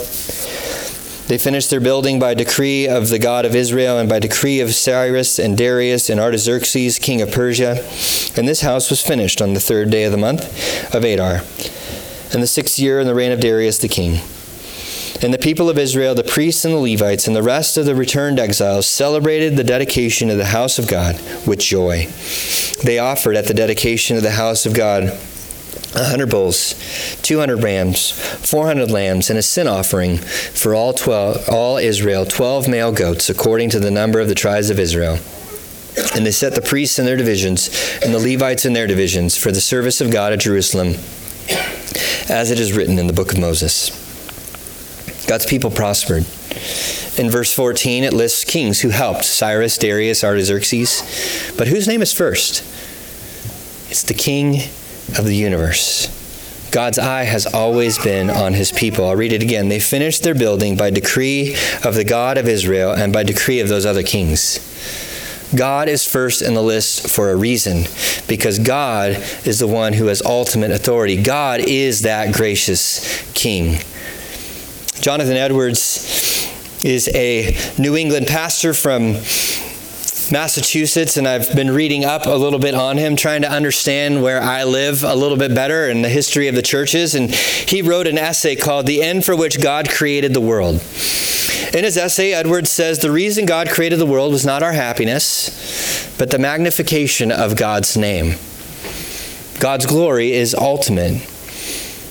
They 1.29 1.39
finished 1.39 1.71
their 1.71 1.81
building 1.81 2.19
by 2.19 2.35
decree 2.35 2.89
of 2.89 3.09
the 3.09 3.19
God 3.19 3.45
of 3.45 3.55
Israel 3.55 3.99
and 3.99 4.09
by 4.09 4.19
decree 4.19 4.61
of 4.61 4.75
Cyrus 4.75 5.39
and 5.39 5.57
Darius 5.57 6.11
and 6.11 6.21
Artaxerxes, 6.21 6.99
king 6.99 7.23
of 7.23 7.31
Persia. 7.31 7.77
And 8.37 8.49
this 8.49 8.63
house 8.63 8.91
was 8.91 9.01
finished 9.01 9.41
on 9.41 9.55
the 9.55 9.61
third 9.61 9.91
day 9.91 10.05
of 10.05 10.13
the 10.13 10.19
month 10.19 10.95
of 10.95 11.05
Adar, 11.05 11.43
in 12.35 12.41
the 12.41 12.47
sixth 12.47 12.79
year 12.79 13.01
in 13.01 13.07
the 13.07 13.15
reign 13.15 13.33
of 13.33 13.41
Darius 13.41 13.79
the 13.79 13.89
king. 13.89 14.21
And 15.23 15.33
the 15.33 15.39
people 15.39 15.71
of 15.71 15.79
Israel, 15.79 16.17
the 16.17 16.25
priests 16.25 16.65
and 16.65 16.75
the 16.75 16.79
Levites, 16.79 17.29
and 17.29 17.37
the 17.37 17.45
rest 17.45 17.77
of 17.77 17.87
the 17.87 17.95
returned 17.95 18.41
exiles 18.41 18.87
celebrated 18.87 19.57
the 19.57 19.63
dedication 19.63 20.31
of 20.31 20.37
the 20.37 20.47
house 20.47 20.81
of 20.81 20.89
God 20.89 21.15
with 21.47 21.61
joy. 21.61 22.09
They 22.83 22.99
offered 22.99 23.37
at 23.37 23.47
the 23.47 23.55
dedication 23.55 24.17
of 24.17 24.25
the 24.25 24.33
house 24.33 24.67
of 24.67 24.75
God 24.75 25.17
a 25.95 26.05
hundred 26.05 26.31
bulls, 26.31 26.75
two 27.23 27.39
hundred 27.39 27.63
rams, 27.63 28.11
four 28.11 28.67
hundred 28.67 28.91
lambs, 28.91 29.31
and 29.31 29.39
a 29.39 29.43
sin 29.43 29.69
offering 29.69 30.17
for 30.19 30.75
all 30.75 30.93
twelve, 30.93 31.49
all 31.49 31.77
Israel, 31.77 32.25
twelve 32.25 32.67
male 32.67 32.91
goats, 32.91 33.31
according 33.31 33.71
to 33.71 33.79
the 33.79 33.91
number 33.91 34.19
of 34.19 34.27
the 34.27 34.35
tribes 34.35 34.71
of 34.71 34.81
Israel. 34.81 35.19
And 36.17 36.27
they 36.27 36.33
set 36.33 36.55
the 36.55 36.63
priests 36.63 36.99
in 36.99 37.05
their 37.05 37.17
divisions, 37.17 37.69
and 38.03 38.13
the 38.13 38.19
Levites 38.19 38.65
in 38.65 38.73
their 38.73 38.87
divisions, 38.89 39.37
for 39.37 39.53
the 39.53 39.61
service 39.61 40.01
of 40.01 40.11
God 40.11 40.33
at 40.33 40.41
Jerusalem, 40.41 40.95
as 42.29 42.51
it 42.51 42.59
is 42.59 42.73
written 42.73 42.99
in 42.99 43.07
the 43.07 43.13
book 43.13 43.33
of 43.33 43.39
Moses. 43.39 44.02
God's 45.33 45.47
people 45.47 45.71
prospered. 45.71 46.27
In 47.19 47.31
verse 47.31 47.55
14, 47.55 48.05
it 48.05 48.13
lists 48.13 48.45
kings 48.45 48.83
who 48.83 48.91
helped 48.91 49.25
Cyrus, 49.25 49.79
Darius, 49.79 50.23
Artaxerxes. 50.23 51.55
But 51.57 51.69
whose 51.69 51.89
name 51.89 52.03
is 52.03 52.13
first? 52.13 52.59
It's 53.91 54.03
the 54.03 54.13
king 54.13 54.57
of 55.17 55.25
the 55.25 55.35
universe, 55.35 56.69
God's 56.71 56.99
eye 56.99 57.25
has 57.25 57.47
always 57.47 57.99
been 57.99 58.29
on 58.29 58.53
his 58.53 58.73
people. 58.73 59.07
I'll 59.07 59.17
read 59.17 59.33
it 59.33 59.43
again. 59.43 59.71
They 59.71 59.81
finished 59.81 60.23
their 60.23 60.35
building 60.35 60.77
by 60.77 60.91
decree 60.91 61.57
of 61.83 61.95
the 61.95 62.05
God 62.05 62.37
of 62.37 62.47
Israel 62.47 62.93
and 62.93 63.11
by 63.11 63.23
decree 63.23 63.61
of 63.61 63.71
those 63.71 63.87
other 63.87 64.03
kings. 64.03 64.59
God 65.57 65.89
is 65.89 66.07
first 66.07 66.43
in 66.43 66.53
the 66.53 66.63
list 66.63 67.09
for 67.09 67.31
a 67.31 67.37
reason, 67.37 67.85
because 68.29 68.59
God 68.59 69.13
is 69.47 69.61
the 69.61 69.67
one 69.67 69.95
who 69.95 70.09
has 70.09 70.21
ultimate 70.21 70.71
authority. 70.71 71.23
God 71.23 71.61
is 71.61 72.03
that 72.03 72.35
gracious 72.35 73.23
king. 73.33 73.79
Jonathan 75.03 75.37
Edwards 75.37 76.49
is 76.85 77.11
a 77.13 77.57
New 77.77 77.97
England 77.97 78.29
pastor 78.29 78.73
from 78.73 79.15
Massachusetts, 80.31 81.17
and 81.17 81.27
I've 81.27 81.53
been 81.57 81.73
reading 81.73 82.05
up 82.05 82.27
a 82.27 82.31
little 82.31 82.61
bit 82.61 82.77
on 82.77 82.99
him, 82.99 83.17
trying 83.17 83.43
to 83.43 83.51
understand 83.51 84.23
where 84.23 84.41
I 84.41 84.63
live 84.63 85.03
a 85.03 85.17
little 85.17 85.37
bit 85.37 85.57
better 85.57 85.89
and 85.89 86.05
the 86.05 86.09
history 86.09 86.47
of 86.47 86.55
the 86.55 86.63
churches. 86.63 87.17
And 87.17 87.35
he 87.35 87.83
wrote 87.83 88.07
an 88.07 88.17
essay 88.17 88.55
called 88.55 88.87
The 88.87 89.03
End 89.03 89.25
for 89.25 89.35
Which 89.35 89.61
God 89.61 89.91
Created 89.91 90.35
the 90.35 90.41
World. 90.41 90.77
In 90.77 91.83
his 91.83 91.97
essay, 91.97 92.33
Edwards 92.33 92.71
says 92.71 93.01
the 93.01 93.11
reason 93.11 93.45
God 93.45 93.71
created 93.71 93.99
the 93.99 94.07
world 94.07 94.31
was 94.31 94.47
not 94.47 94.63
our 94.63 94.73
happiness, 94.73 96.15
but 96.17 96.31
the 96.31 96.39
magnification 96.39 97.33
of 97.33 97.57
God's 97.57 97.97
name. 97.97 98.37
God's 99.59 99.85
glory 99.85 100.31
is 100.31 100.55
ultimate. 100.55 101.29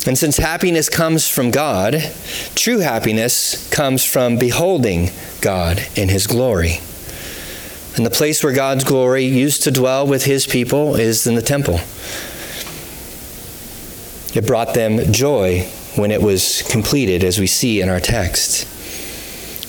And 0.08 0.18
since 0.18 0.38
happiness 0.38 0.90
comes 0.90 1.28
from 1.28 1.52
God, 1.52 1.94
true 2.56 2.80
happiness 2.80 3.70
comes 3.70 4.04
from 4.04 4.38
beholding 4.38 5.12
God 5.42 5.84
in 5.96 6.10
his 6.10 6.26
glory. 6.26 6.80
And 7.96 8.06
the 8.06 8.10
place 8.10 8.44
where 8.44 8.54
God's 8.54 8.84
glory 8.84 9.26
used 9.26 9.64
to 9.64 9.72
dwell 9.72 10.08
with 10.08 10.26
his 10.26 10.48
people 10.48 10.96
is 10.96 11.28
in 11.28 11.36
the 11.36 11.42
temple. 11.42 11.80
It 14.34 14.48
brought 14.48 14.74
them 14.74 15.12
joy 15.12 15.68
when 15.96 16.10
it 16.10 16.22
was 16.22 16.64
completed, 16.64 17.24
as 17.24 17.38
we 17.38 17.48
see 17.48 17.82
in 17.82 17.90
our 17.90 18.00
text. 18.00 18.64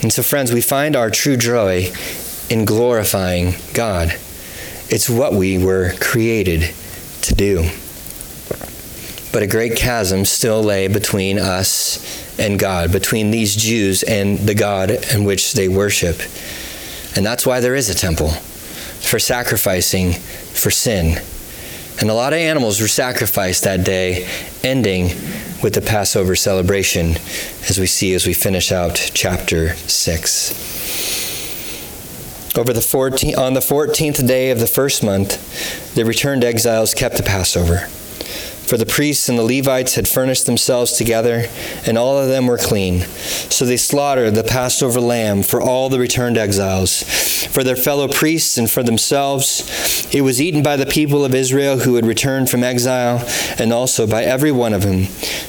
And 0.02 0.12
so, 0.12 0.22
friends, 0.22 0.52
we 0.52 0.62
find 0.62 0.96
our 0.96 1.10
true 1.10 1.36
joy 1.36 1.90
in 2.48 2.64
glorifying 2.64 3.54
God. 3.74 4.10
It's 4.88 5.10
what 5.10 5.34
we 5.34 5.58
were 5.58 5.92
created 6.00 6.74
to 7.22 7.34
do. 7.34 7.68
But 9.32 9.42
a 9.42 9.46
great 9.46 9.76
chasm 9.76 10.24
still 10.24 10.62
lay 10.62 10.88
between 10.88 11.38
us 11.38 12.38
and 12.38 12.58
God, 12.58 12.92
between 12.92 13.30
these 13.30 13.56
Jews 13.56 14.02
and 14.02 14.38
the 14.38 14.54
God 14.54 14.90
in 14.90 15.24
which 15.24 15.54
they 15.54 15.68
worship. 15.68 16.20
And 17.16 17.24
that's 17.24 17.46
why 17.46 17.60
there 17.60 17.74
is 17.74 17.88
a 17.88 17.94
temple 17.94 18.30
for 18.30 19.18
sacrificing 19.18 20.12
for 20.12 20.70
sin. 20.70 21.20
And 22.00 22.08
a 22.10 22.14
lot 22.14 22.32
of 22.32 22.38
animals 22.38 22.80
were 22.80 22.88
sacrificed 22.88 23.64
that 23.64 23.84
day, 23.84 24.26
ending 24.62 25.08
with 25.62 25.74
the 25.74 25.82
Passover 25.82 26.34
celebration, 26.34 27.16
as 27.68 27.78
we 27.78 27.86
see 27.86 28.14
as 28.14 28.26
we 28.26 28.34
finish 28.34 28.72
out 28.72 29.10
chapter 29.14 29.74
6. 29.74 30.50
Over 32.56 32.72
the 32.72 32.80
14, 32.80 33.36
on 33.36 33.54
the 33.54 33.60
14th 33.60 34.26
day 34.26 34.50
of 34.50 34.58
the 34.58 34.66
first 34.66 35.02
month, 35.02 35.94
the 35.94 36.04
returned 36.04 36.44
exiles 36.44 36.92
kept 36.94 37.16
the 37.16 37.22
Passover. 37.22 37.88
For 38.66 38.78
the 38.78 38.86
priests 38.86 39.28
and 39.28 39.38
the 39.38 39.42
Levites 39.42 39.96
had 39.96 40.08
furnished 40.08 40.46
themselves 40.46 40.92
together, 40.92 41.44
and 41.86 41.98
all 41.98 42.18
of 42.18 42.28
them 42.28 42.46
were 42.46 42.56
clean. 42.56 43.00
So 43.50 43.66
they 43.66 43.76
slaughtered 43.76 44.34
the 44.34 44.44
Passover 44.44 45.00
lamb 45.00 45.42
for 45.42 45.60
all 45.60 45.88
the 45.90 45.98
returned 45.98 46.38
exiles, 46.38 47.02
for 47.48 47.62
their 47.62 47.76
fellow 47.76 48.08
priests 48.08 48.56
and 48.56 48.70
for 48.70 48.82
themselves. 48.82 50.08
It 50.14 50.22
was 50.22 50.40
eaten 50.40 50.62
by 50.62 50.76
the 50.76 50.86
people 50.86 51.24
of 51.24 51.34
Israel 51.34 51.80
who 51.80 51.96
had 51.96 52.06
returned 52.06 52.48
from 52.48 52.64
exile, 52.64 53.26
and 53.58 53.72
also 53.72 54.06
by 54.06 54.24
every 54.24 54.52
one 54.52 54.72
of 54.72 54.82
them 54.82 55.08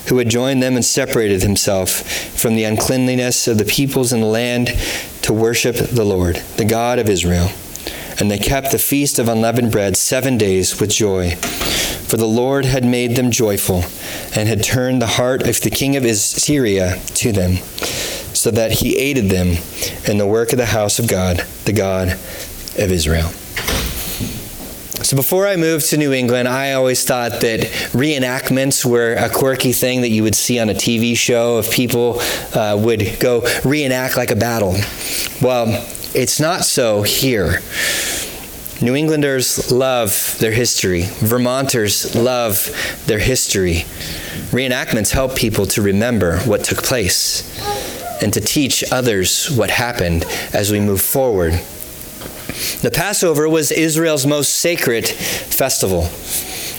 who 0.09 0.17
had 0.17 0.29
joined 0.29 0.61
them 0.61 0.75
and 0.75 0.83
separated 0.83 1.43
himself 1.43 1.89
from 2.37 2.55
the 2.55 2.65
uncleanliness 2.65 3.47
of 3.47 3.57
the 3.57 3.65
peoples 3.65 4.11
in 4.11 4.19
the 4.19 4.27
land 4.27 4.71
to 5.21 5.31
worship 5.31 5.77
the 5.77 6.03
Lord, 6.03 6.37
the 6.57 6.65
God 6.65 6.99
of 6.99 7.09
Israel. 7.09 7.49
And 8.19 8.29
they 8.29 8.37
kept 8.37 8.71
the 8.71 8.79
feast 8.79 9.17
of 9.17 9.29
unleavened 9.29 9.71
bread 9.71 9.95
seven 9.97 10.37
days 10.37 10.79
with 10.79 10.91
joy. 10.91 11.37
For 12.13 12.17
the 12.17 12.27
Lord 12.27 12.65
had 12.65 12.85
made 12.85 13.15
them 13.15 13.31
joyful, 13.31 13.85
and 14.39 14.47
had 14.47 14.63
turned 14.63 15.01
the 15.01 15.07
heart 15.07 15.47
of 15.47 15.59
the 15.61 15.71
king 15.71 15.95
of 15.95 16.05
Syria 16.15 16.99
to 17.15 17.31
them, 17.31 17.55
so 18.35 18.51
that 18.51 18.71
he 18.71 18.99
aided 18.99 19.31
them 19.31 19.57
in 20.07 20.19
the 20.19 20.27
work 20.27 20.51
of 20.51 20.59
the 20.59 20.67
house 20.67 20.99
of 20.99 21.07
God, 21.07 21.43
the 21.65 21.73
God 21.73 22.09
of 22.09 22.91
Israel. 22.91 23.29
So 25.03 25.17
before 25.17 25.47
I 25.47 25.55
moved 25.55 25.89
to 25.89 25.97
New 25.97 26.13
England, 26.13 26.47
I 26.47 26.73
always 26.73 27.03
thought 27.03 27.41
that 27.41 27.61
reenactments 27.93 28.85
were 28.85 29.15
a 29.15 29.27
quirky 29.27 29.71
thing 29.71 30.01
that 30.01 30.09
you 30.09 30.21
would 30.21 30.35
see 30.35 30.59
on 30.59 30.69
a 30.69 30.75
TV 30.75 31.17
show 31.17 31.57
if 31.57 31.71
people 31.71 32.19
uh, 32.53 32.79
would 32.79 33.19
go 33.19 33.43
reenact 33.65 34.17
like 34.17 34.29
a 34.29 34.35
battle. 34.35 34.75
Well, 35.41 35.83
it's 36.13 36.39
not 36.39 36.63
so 36.63 37.01
here. 37.01 37.61
New 38.81 38.95
Englanders 38.95 39.71
love 39.71 40.35
their 40.39 40.51
history. 40.51 41.03
Vermonters 41.19 42.15
love 42.15 42.69
their 43.05 43.19
history. 43.19 43.85
Reenactments 44.51 45.11
help 45.11 45.35
people 45.35 45.65
to 45.67 45.81
remember 45.81 46.39
what 46.39 46.63
took 46.63 46.83
place 46.83 47.49
and 48.21 48.33
to 48.33 48.41
teach 48.41 48.83
others 48.91 49.49
what 49.51 49.69
happened 49.69 50.25
as 50.53 50.71
we 50.71 50.79
move 50.79 51.01
forward. 51.01 51.53
The 52.81 52.91
Passover 52.93 53.47
was 53.47 53.71
Israel's 53.71 54.25
most 54.25 54.57
sacred 54.57 55.07
festival. 55.07 56.09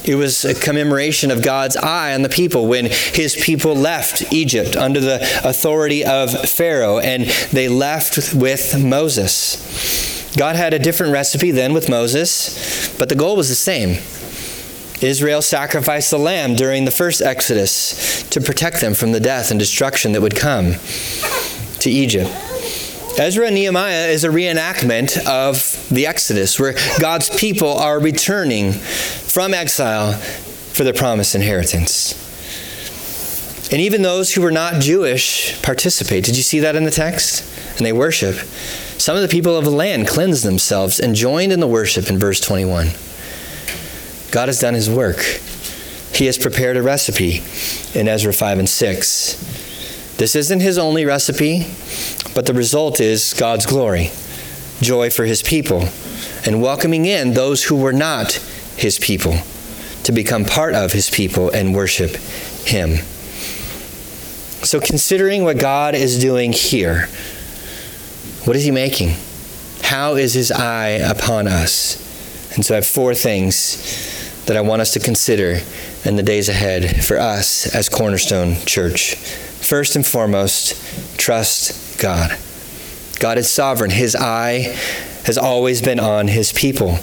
It 0.05 0.17
was 0.17 0.45
a 0.45 0.55
commemoration 0.55 1.31
of 1.31 1.43
God's 1.43 1.77
eye 1.77 2.15
on 2.15 2.23
the 2.23 2.29
people 2.29 2.67
when 2.67 2.87
his 2.87 3.35
people 3.41 3.75
left 3.75 4.33
Egypt 4.33 4.77
under 4.77 5.01
the 5.01 5.21
authority 5.43 6.05
of 6.05 6.31
Pharaoh 6.51 6.99
and 6.99 7.25
they 7.53 7.69
left 7.69 8.35
with 8.35 8.79
Moses. 8.79 10.14
God 10.37 10.57
had 10.57 10.75
a 10.75 10.79
different 10.79 11.13
recipe 11.13 11.51
then 11.51 11.73
with 11.73 11.89
Moses, 11.89 12.97
but 12.99 13.09
the 13.09 13.15
goal 13.15 13.37
was 13.37 13.49
the 13.49 13.55
same. 13.55 13.99
Israel 15.01 15.43
sacrificed 15.43 16.11
the 16.11 16.19
lamb 16.19 16.57
during 16.57 16.85
the 16.85 16.91
first 16.91 17.21
Exodus 17.21 18.23
to 18.31 18.41
protect 18.41 18.81
them 18.81 18.95
from 18.95 19.13
the 19.13 19.21
death 19.21 19.51
and 19.51 19.61
destruction 19.61 20.13
that 20.13 20.23
would 20.23 20.37
come 20.37 20.75
to 21.81 21.91
Egypt. 21.91 22.31
Ezra 23.17 23.47
and 23.47 23.55
Nehemiah 23.55 24.09
is 24.09 24.25
a 24.25 24.29
reenactment 24.29 25.25
of 25.27 25.87
the 25.89 26.07
Exodus, 26.07 26.59
where 26.59 26.75
God's 26.99 27.31
people 27.39 27.75
are 27.75 28.01
returning 28.01 28.73
from 28.73 29.55
exile 29.55 30.15
for 30.15 30.83
their 30.83 30.95
promised 30.95 31.37
inheritance. 31.37 32.24
And 33.75 33.81
even 33.81 34.03
those 34.03 34.33
who 34.33 34.41
were 34.41 34.53
not 34.53 34.81
Jewish 34.81 35.61
participate. 35.61 36.23
Did 36.23 36.37
you 36.37 36.45
see 36.45 36.61
that 36.61 36.77
in 36.77 36.85
the 36.85 36.93
text? 36.93 37.43
And 37.77 37.85
they 37.85 37.93
worship. 37.93 38.37
Some 38.37 39.17
of 39.17 39.23
the 39.23 39.27
people 39.27 39.57
of 39.57 39.65
the 39.65 39.73
land 39.73 40.07
cleansed 40.07 40.45
themselves 40.45 41.01
and 41.01 41.17
joined 41.17 41.51
in 41.51 41.59
the 41.59 41.67
worship 41.67 42.09
in 42.09 42.17
verse 42.17 42.41
21. 42.41 42.91
God 44.31 44.49
has 44.49 44.61
done 44.61 44.75
his 44.75 44.89
work. 44.89 45.19
He 46.15 46.27
has 46.27 46.39
prepared 46.39 46.77
a 46.77 46.85
recipe 46.85 47.43
in 47.99 48.07
Ezra 48.07 48.33
5 48.33 48.61
and 48.61 48.69
6. 48.69 50.15
This 50.19 50.37
isn't 50.37 50.61
his 50.61 50.79
only 50.79 51.05
recipe, 51.05 51.67
but 52.33 52.47
the 52.47 52.55
result 52.55 53.01
is 53.01 53.35
God's 53.35 53.67
glory, 53.67 54.13
joy 54.83 55.11
for 55.11 55.25
his 55.25 55.43
people, 55.43 55.89
and 56.47 56.63
welcoming 56.63 57.07
in 57.07 57.35
those 57.35 57.65
who 57.65 57.75
were 57.75 57.93
not 57.93 58.35
his 58.77 59.01
people 59.01 59.39
to 60.05 60.13
become 60.13 60.45
part 60.45 60.75
of 60.75 60.93
his 60.93 61.11
people 61.11 61.51
and 61.51 61.75
worship 61.75 62.15
him. 62.69 62.99
So, 64.65 64.81
considering 64.81 65.45
what 65.45 65.59
God 65.59 65.95
is 65.95 66.19
doing 66.19 66.53
here, 66.53 67.07
what 68.45 68.57
is 68.57 68.65
he 68.65 68.71
making? 68.71 69.15
How 69.83 70.15
is 70.15 70.33
his 70.33 70.51
eye 70.51 71.01
upon 71.05 71.47
us? 71.47 72.01
And 72.55 72.65
so 72.65 72.75
I 72.75 72.77
have 72.77 72.87
four 72.87 73.15
things 73.15 74.45
that 74.47 74.57
I 74.57 74.63
want 74.63 74.81
us 74.81 74.93
to 74.95 75.01
consider 75.01 75.61
in 76.05 76.17
the 76.17 76.23
days 76.23 76.49
ahead 76.49 77.05
for 77.05 77.19
us 77.19 77.75
as 77.75 77.89
Cornerstone 77.89 78.57
Church. 78.65 79.17
First 79.17 79.97
and 79.97 80.07
foremost, 80.07 81.19
trust 81.19 82.01
God. 82.01 82.37
God 83.21 83.39
is 83.39 83.51
sovereign. 83.51 83.91
His 83.91 84.17
eye 84.17 84.77
has 85.25 85.37
always 85.37 85.83
been 85.83 86.01
on 86.01 86.29
his 86.29 86.53
people. 86.53 86.99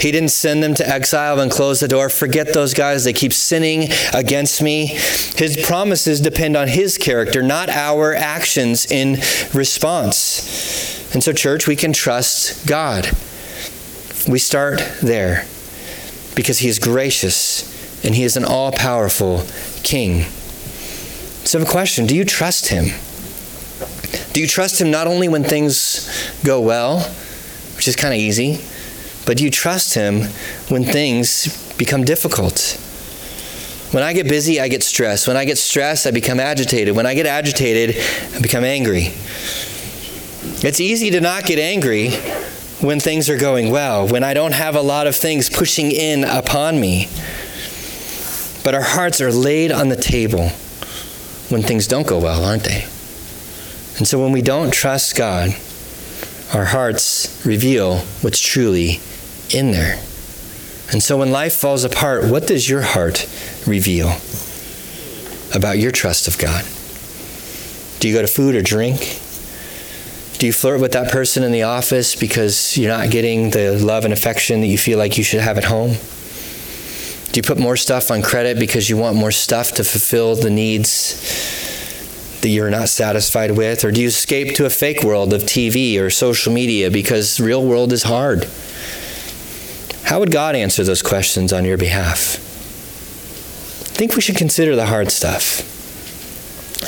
He 0.00 0.10
didn't 0.10 0.30
send 0.30 0.62
them 0.62 0.74
to 0.74 0.88
exile 0.88 1.40
and 1.40 1.50
close 1.50 1.80
the 1.80 1.88
door. 1.88 2.08
Forget 2.08 2.52
those 2.52 2.74
guys. 2.74 3.04
They 3.04 3.12
keep 3.12 3.32
sinning 3.32 3.88
against 4.12 4.60
me. 4.60 4.86
His 4.86 5.58
promises 5.64 6.20
depend 6.20 6.56
on 6.56 6.68
His 6.68 6.98
character, 6.98 7.42
not 7.42 7.68
our 7.70 8.14
actions 8.14 8.90
in 8.90 9.18
response. 9.52 11.14
And 11.14 11.22
so, 11.22 11.32
church, 11.32 11.66
we 11.66 11.76
can 11.76 11.92
trust 11.92 12.66
God. 12.66 13.06
We 14.28 14.38
start 14.38 14.82
there 15.02 15.46
because 16.34 16.58
He 16.58 16.68
is 16.68 16.78
gracious 16.78 18.04
and 18.04 18.14
He 18.14 18.24
is 18.24 18.36
an 18.36 18.44
all 18.44 18.72
powerful 18.72 19.44
King. 19.82 20.22
So, 21.44 21.58
have 21.58 21.68
a 21.68 21.70
question 21.70 22.06
Do 22.06 22.16
you 22.16 22.24
trust 22.24 22.68
Him? 22.68 22.86
Do 24.32 24.40
you 24.40 24.46
trust 24.48 24.80
Him 24.80 24.90
not 24.90 25.06
only 25.06 25.28
when 25.28 25.44
things 25.44 26.10
go 26.44 26.60
well, 26.60 27.00
which 27.76 27.86
is 27.86 27.96
kind 27.96 28.12
of 28.12 28.18
easy? 28.18 28.60
But 29.26 29.40
you 29.40 29.50
trust 29.50 29.94
Him 29.94 30.22
when 30.68 30.84
things 30.84 31.74
become 31.76 32.04
difficult? 32.04 32.80
When 33.90 34.02
I 34.02 34.12
get 34.12 34.28
busy, 34.28 34.60
I 34.60 34.68
get 34.68 34.82
stressed. 34.82 35.28
When 35.28 35.36
I 35.36 35.44
get 35.44 35.56
stressed, 35.56 36.06
I 36.06 36.10
become 36.10 36.40
agitated. 36.40 36.96
When 36.96 37.06
I 37.06 37.14
get 37.14 37.26
agitated, 37.26 37.96
I 38.34 38.40
become 38.40 38.64
angry. 38.64 39.12
It's 40.66 40.80
easy 40.80 41.10
to 41.12 41.20
not 41.20 41.44
get 41.44 41.58
angry 41.58 42.10
when 42.80 42.98
things 42.98 43.30
are 43.30 43.38
going 43.38 43.70
well, 43.70 44.08
when 44.08 44.24
I 44.24 44.34
don't 44.34 44.52
have 44.52 44.74
a 44.74 44.80
lot 44.80 45.06
of 45.06 45.14
things 45.14 45.48
pushing 45.48 45.90
in 45.92 46.24
upon 46.24 46.80
me. 46.80 47.08
But 48.64 48.74
our 48.74 48.82
hearts 48.82 49.20
are 49.20 49.30
laid 49.30 49.70
on 49.70 49.90
the 49.90 49.96
table 49.96 50.48
when 51.48 51.62
things 51.62 51.86
don't 51.86 52.06
go 52.06 52.18
well, 52.18 52.44
aren't 52.44 52.64
they? 52.64 52.82
And 53.96 54.08
so 54.08 54.20
when 54.20 54.32
we 54.32 54.42
don't 54.42 54.72
trust 54.72 55.16
God, 55.16 55.50
our 56.52 56.64
hearts 56.64 57.44
reveal 57.46 57.98
what's 58.22 58.40
truly 58.40 59.00
in 59.54 59.70
there. 59.70 59.96
And 60.92 61.02
so 61.02 61.18
when 61.18 61.30
life 61.30 61.54
falls 61.54 61.84
apart, 61.84 62.24
what 62.30 62.46
does 62.46 62.68
your 62.68 62.82
heart 62.82 63.26
reveal 63.66 64.16
about 65.54 65.78
your 65.78 65.92
trust 65.92 66.28
of 66.28 66.38
God? 66.38 66.64
Do 68.00 68.08
you 68.08 68.14
go 68.14 68.20
to 68.20 68.28
food 68.28 68.54
or 68.54 68.62
drink? 68.62 69.20
Do 70.38 70.46
you 70.46 70.52
flirt 70.52 70.80
with 70.80 70.92
that 70.92 71.10
person 71.10 71.42
in 71.42 71.52
the 71.52 71.62
office 71.62 72.14
because 72.14 72.76
you're 72.76 72.94
not 72.94 73.10
getting 73.10 73.50
the 73.50 73.78
love 73.78 74.04
and 74.04 74.12
affection 74.12 74.60
that 74.60 74.66
you 74.66 74.76
feel 74.76 74.98
like 74.98 75.16
you 75.16 75.24
should 75.24 75.40
have 75.40 75.56
at 75.56 75.64
home? 75.64 75.92
Do 77.32 77.38
you 77.38 77.42
put 77.42 77.58
more 77.58 77.76
stuff 77.76 78.10
on 78.10 78.22
credit 78.22 78.58
because 78.58 78.90
you 78.90 78.96
want 78.96 79.16
more 79.16 79.30
stuff 79.30 79.72
to 79.72 79.84
fulfill 79.84 80.36
the 80.36 80.50
needs 80.50 81.20
that 82.42 82.48
you're 82.48 82.70
not 82.70 82.88
satisfied 82.90 83.52
with? 83.52 83.84
Or 83.84 83.90
do 83.90 84.02
you 84.02 84.08
escape 84.08 84.54
to 84.56 84.66
a 84.66 84.70
fake 84.70 85.02
world 85.02 85.32
of 85.32 85.42
TV 85.42 85.98
or 85.98 86.10
social 86.10 86.52
media 86.52 86.90
because 86.90 87.40
real 87.40 87.64
world 87.64 87.92
is 87.92 88.02
hard? 88.02 88.46
How 90.04 90.20
would 90.20 90.30
God 90.30 90.54
answer 90.54 90.84
those 90.84 91.02
questions 91.02 91.52
on 91.52 91.64
your 91.64 91.78
behalf? 91.78 92.36
I 93.94 93.96
think 93.96 94.14
we 94.14 94.20
should 94.20 94.36
consider 94.36 94.76
the 94.76 94.86
hard 94.86 95.10
stuff. 95.10 95.62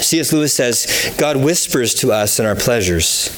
C.S. 0.03 0.33
Lewis 0.33 0.53
says, 0.53 1.15
God 1.17 1.37
whispers 1.37 1.95
to 1.95 2.13
us 2.13 2.39
in 2.39 2.47
our 2.47 2.55
pleasures. 2.55 3.29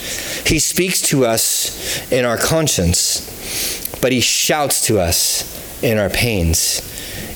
He 0.47 0.59
speaks 0.59 1.01
to 1.03 1.25
us 1.25 2.11
in 2.11 2.25
our 2.25 2.37
conscience, 2.37 3.97
but 4.01 4.11
he 4.11 4.21
shouts 4.21 4.85
to 4.87 4.99
us 4.99 5.83
in 5.83 5.99
our 5.99 6.11
pains. 6.11 6.83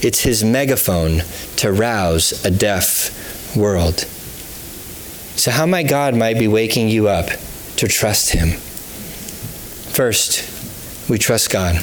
It's 0.03 0.21
his 0.21 0.43
megaphone 0.43 1.23
to 1.57 1.73
rouse 1.73 2.45
a 2.45 2.51
deaf 2.51 3.57
world. 3.57 4.01
So, 5.39 5.51
how 5.51 5.67
might 5.67 5.89
God 5.89 6.17
might 6.17 6.39
be 6.39 6.49
waking 6.49 6.89
you 6.89 7.09
up 7.09 7.29
to 7.77 7.87
trust 7.87 8.31
him? 8.31 8.59
First, 9.93 11.09
we 11.09 11.19
trust 11.19 11.51
God. 11.51 11.77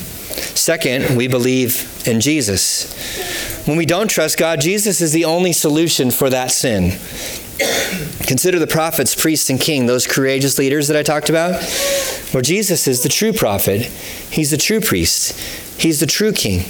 Second, 0.60 1.16
we 1.16 1.28
believe 1.30 2.04
in 2.06 2.20
Jesus. 2.20 3.66
When 3.66 3.78
we 3.78 3.86
don't 3.86 4.10
trust 4.10 4.38
God, 4.38 4.60
Jesus 4.60 5.00
is 5.00 5.14
the 5.14 5.24
only 5.24 5.54
solution 5.54 6.12
for 6.12 6.30
that 6.30 6.52
sin. 6.52 7.00
Consider 8.28 8.60
the 8.60 8.68
prophets, 8.68 9.16
priests, 9.16 9.50
and 9.50 9.60
king, 9.60 9.86
those 9.86 10.06
courageous 10.06 10.60
leaders 10.60 10.90
that 10.90 10.98
I 10.98 11.04
talked 11.04 11.30
about. 11.30 11.52
Well, 12.34 12.44
Jesus 12.44 12.88
is 12.88 13.04
the 13.04 13.10
true 13.10 13.32
prophet, 13.32 13.84
he's 14.30 14.52
the 14.52 14.58
true 14.58 14.82
priest, 14.82 15.40
he's 15.80 16.02
the 16.02 16.06
true 16.06 16.34
king. 16.34 16.66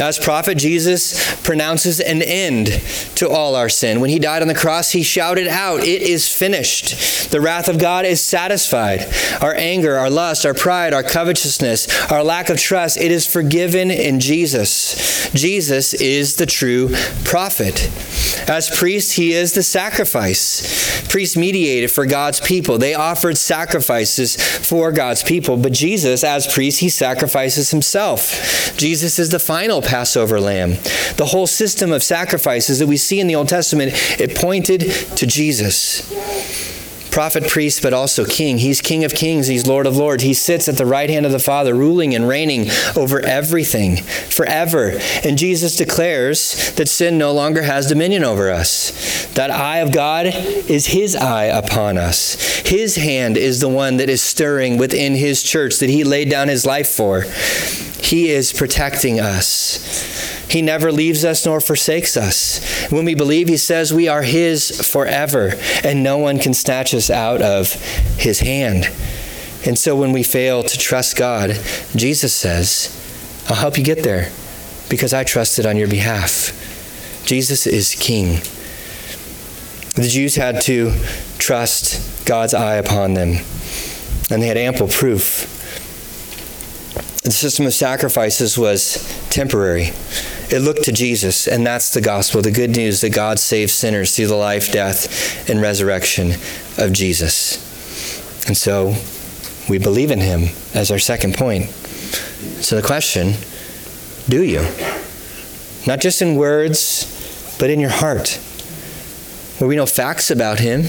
As 0.00 0.18
prophet, 0.18 0.58
Jesus 0.58 1.34
pronounces 1.42 2.00
an 2.00 2.20
end 2.22 2.66
to 3.14 3.28
all 3.28 3.54
our 3.54 3.68
sin. 3.68 4.00
When 4.00 4.10
he 4.10 4.18
died 4.18 4.42
on 4.42 4.48
the 4.48 4.54
cross, 4.54 4.90
he 4.90 5.02
shouted 5.02 5.46
out, 5.46 5.80
It 5.80 6.02
is 6.02 6.28
finished. 6.28 7.30
The 7.30 7.40
wrath 7.40 7.68
of 7.68 7.78
God 7.78 8.04
is 8.04 8.20
satisfied. 8.20 9.06
Our 9.40 9.54
anger, 9.54 9.96
our 9.96 10.10
lust, 10.10 10.44
our 10.44 10.54
pride, 10.54 10.92
our 10.92 11.02
covetousness, 11.02 12.10
our 12.10 12.24
lack 12.24 12.50
of 12.50 12.58
trust, 12.58 12.96
it 12.96 13.12
is 13.12 13.26
forgiven 13.26 13.90
in 13.90 14.20
Jesus. 14.20 15.30
Jesus 15.32 15.94
is 15.94 16.36
the 16.36 16.46
true 16.46 16.94
prophet. 17.24 17.90
As 18.48 18.68
priest, 18.68 19.16
he 19.16 19.32
is 19.32 19.52
the 19.52 19.62
sacrifice. 19.62 21.06
Priests 21.08 21.36
mediated 21.36 21.90
for 21.90 22.04
God's 22.04 22.40
people. 22.40 22.78
They 22.78 22.94
offered 22.94 23.38
sacrifices 23.38 24.36
for 24.36 24.92
God's 24.92 25.22
people. 25.22 25.56
But 25.56 25.72
Jesus, 25.72 26.24
as 26.24 26.46
priest, 26.46 26.80
he 26.80 26.88
sacrifices 26.88 27.70
himself. 27.70 28.76
Jesus 28.76 29.18
is 29.18 29.30
the 29.30 29.38
final 29.38 29.80
Passover 29.84 30.40
lamb. 30.40 30.70
The 31.16 31.28
whole 31.30 31.46
system 31.46 31.92
of 31.92 32.02
sacrifices 32.02 32.78
that 32.78 32.86
we 32.86 32.96
see 32.96 33.20
in 33.20 33.26
the 33.26 33.34
Old 33.34 33.48
Testament, 33.48 33.92
it 34.20 34.36
pointed 34.36 34.80
to 35.16 35.26
Jesus. 35.26 36.10
Prophet, 37.14 37.46
priest, 37.46 37.80
but 37.80 37.92
also 37.92 38.24
king. 38.24 38.58
He's 38.58 38.80
King 38.80 39.04
of 39.04 39.14
kings, 39.14 39.46
he's 39.46 39.68
Lord 39.68 39.86
of 39.86 39.96
lords. 39.96 40.24
He 40.24 40.34
sits 40.34 40.68
at 40.68 40.76
the 40.76 40.84
right 40.84 41.08
hand 41.08 41.24
of 41.24 41.30
the 41.30 41.38
Father, 41.38 41.72
ruling 41.72 42.12
and 42.12 42.26
reigning 42.26 42.66
over 42.96 43.20
everything 43.20 43.98
forever. 43.98 44.98
And 45.22 45.38
Jesus 45.38 45.76
declares 45.76 46.72
that 46.72 46.88
sin 46.88 47.16
no 47.16 47.30
longer 47.30 47.62
has 47.62 47.86
dominion 47.86 48.24
over 48.24 48.50
us. 48.50 49.26
That 49.34 49.52
eye 49.52 49.78
of 49.78 49.92
God 49.92 50.26
is 50.26 50.86
his 50.88 51.14
eye 51.14 51.44
upon 51.44 51.98
us. 51.98 52.34
His 52.66 52.96
hand 52.96 53.36
is 53.36 53.60
the 53.60 53.68
one 53.68 53.98
that 53.98 54.08
is 54.08 54.20
stirring 54.20 54.76
within 54.76 55.14
his 55.14 55.40
church 55.40 55.78
that 55.78 55.90
he 55.90 56.02
laid 56.02 56.28
down 56.30 56.48
his 56.48 56.66
life 56.66 56.88
for. 56.88 57.26
He 58.04 58.28
is 58.28 58.52
protecting 58.52 59.18
us. 59.18 60.46
He 60.50 60.60
never 60.60 60.92
leaves 60.92 61.24
us 61.24 61.46
nor 61.46 61.58
forsakes 61.58 62.18
us. 62.18 62.90
When 62.90 63.06
we 63.06 63.14
believe, 63.14 63.48
He 63.48 63.56
says 63.56 63.94
we 63.94 64.08
are 64.08 64.20
His 64.20 64.86
forever, 64.92 65.54
and 65.82 66.02
no 66.02 66.18
one 66.18 66.38
can 66.38 66.52
snatch 66.52 66.92
us 66.92 67.08
out 67.08 67.40
of 67.40 67.72
His 68.18 68.40
hand. 68.40 68.90
And 69.66 69.78
so 69.78 69.96
when 69.96 70.12
we 70.12 70.22
fail 70.22 70.62
to 70.62 70.78
trust 70.78 71.16
God, 71.16 71.52
Jesus 71.96 72.34
says, 72.34 72.94
I'll 73.48 73.56
help 73.56 73.78
you 73.78 73.84
get 73.84 74.02
there 74.02 74.30
because 74.90 75.14
I 75.14 75.24
trusted 75.24 75.64
on 75.64 75.78
your 75.78 75.88
behalf. 75.88 76.52
Jesus 77.24 77.66
is 77.66 77.94
King. 77.94 78.40
The 79.94 80.10
Jews 80.10 80.36
had 80.36 80.60
to 80.62 80.92
trust 81.38 82.26
God's 82.26 82.52
eye 82.52 82.74
upon 82.74 83.14
them, 83.14 83.42
and 84.30 84.42
they 84.42 84.48
had 84.48 84.58
ample 84.58 84.88
proof 84.88 85.53
the 87.24 87.30
system 87.30 87.64
of 87.64 87.72
sacrifices 87.72 88.58
was 88.58 89.02
temporary. 89.30 89.92
It 90.50 90.60
looked 90.60 90.84
to 90.84 90.92
Jesus, 90.92 91.48
and 91.48 91.66
that's 91.66 91.94
the 91.94 92.02
gospel 92.02 92.42
the 92.42 92.50
good 92.50 92.76
news 92.76 93.00
that 93.00 93.14
God 93.14 93.38
saves 93.38 93.72
sinners 93.72 94.14
through 94.14 94.26
the 94.26 94.34
life, 94.34 94.70
death, 94.70 95.48
and 95.48 95.62
resurrection 95.62 96.32
of 96.76 96.92
Jesus. 96.92 98.46
And 98.46 98.54
so 98.54 98.94
we 99.70 99.78
believe 99.78 100.10
in 100.10 100.20
him 100.20 100.54
as 100.74 100.90
our 100.90 100.98
second 100.98 101.34
point. 101.34 101.70
So 102.60 102.76
the 102.76 102.86
question 102.86 103.34
do 104.28 104.42
you? 104.42 104.60
Not 105.86 106.00
just 106.00 106.20
in 106.20 106.36
words, 106.36 107.56
but 107.58 107.70
in 107.70 107.80
your 107.80 107.90
heart. 107.90 108.38
Where 109.58 109.68
we 109.68 109.76
know 109.76 109.86
facts 109.86 110.30
about 110.30 110.60
him, 110.60 110.82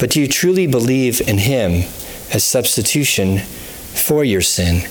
but 0.00 0.10
do 0.10 0.20
you 0.20 0.26
truly 0.26 0.66
believe 0.66 1.20
in 1.20 1.38
him 1.38 1.88
as 2.32 2.42
substitution 2.42 3.38
for 3.38 4.24
your 4.24 4.40
sin? 4.40 4.88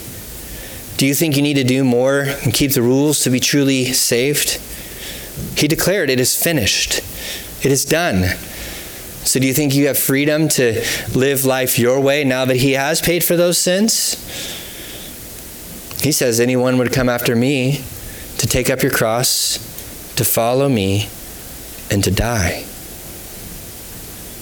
Do 0.99 1.05
you 1.07 1.15
think 1.15 1.37
you 1.37 1.41
need 1.41 1.53
to 1.53 1.63
do 1.63 1.85
more 1.85 2.25
and 2.43 2.53
keep 2.53 2.73
the 2.73 2.81
rules 2.81 3.21
to 3.21 3.29
be 3.29 3.39
truly 3.39 3.85
saved? 3.93 4.59
He 5.57 5.65
declared, 5.65 6.09
It 6.09 6.19
is 6.19 6.35
finished, 6.35 6.97
it 7.65 7.71
is 7.71 7.85
done. 7.85 8.35
So, 9.23 9.39
do 9.39 9.47
you 9.47 9.53
think 9.53 9.73
you 9.73 9.87
have 9.87 9.97
freedom 9.97 10.49
to 10.49 10.83
live 11.15 11.45
life 11.45 11.79
your 11.79 12.01
way 12.01 12.25
now 12.25 12.43
that 12.43 12.57
He 12.57 12.73
has 12.73 12.99
paid 12.99 13.23
for 13.23 13.37
those 13.37 13.57
sins? 13.57 14.15
He 16.03 16.11
says, 16.11 16.37
Anyone 16.41 16.77
would 16.79 16.91
come 16.91 17.07
after 17.07 17.33
me 17.33 17.81
to 18.37 18.45
take 18.45 18.69
up 18.69 18.81
your 18.81 18.91
cross, 18.91 19.57
to 20.17 20.25
follow 20.25 20.67
me, 20.67 21.07
and 21.89 22.03
to 22.03 22.11
die. 22.11 22.65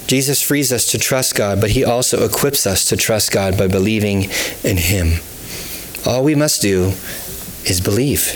Jesus 0.07 0.41
frees 0.41 0.73
us 0.73 0.89
to 0.89 0.97
trust 0.97 1.35
God, 1.35 1.61
but 1.61 1.69
He 1.69 1.85
also 1.85 2.25
equips 2.25 2.65
us 2.65 2.83
to 2.85 2.97
trust 2.97 3.31
God 3.31 3.59
by 3.59 3.67
believing 3.67 4.31
in 4.63 4.77
Him. 4.77 5.19
All 6.07 6.23
we 6.23 6.35
must 6.35 6.61
do 6.61 6.93
is 7.65 7.81
believe. 7.83 8.35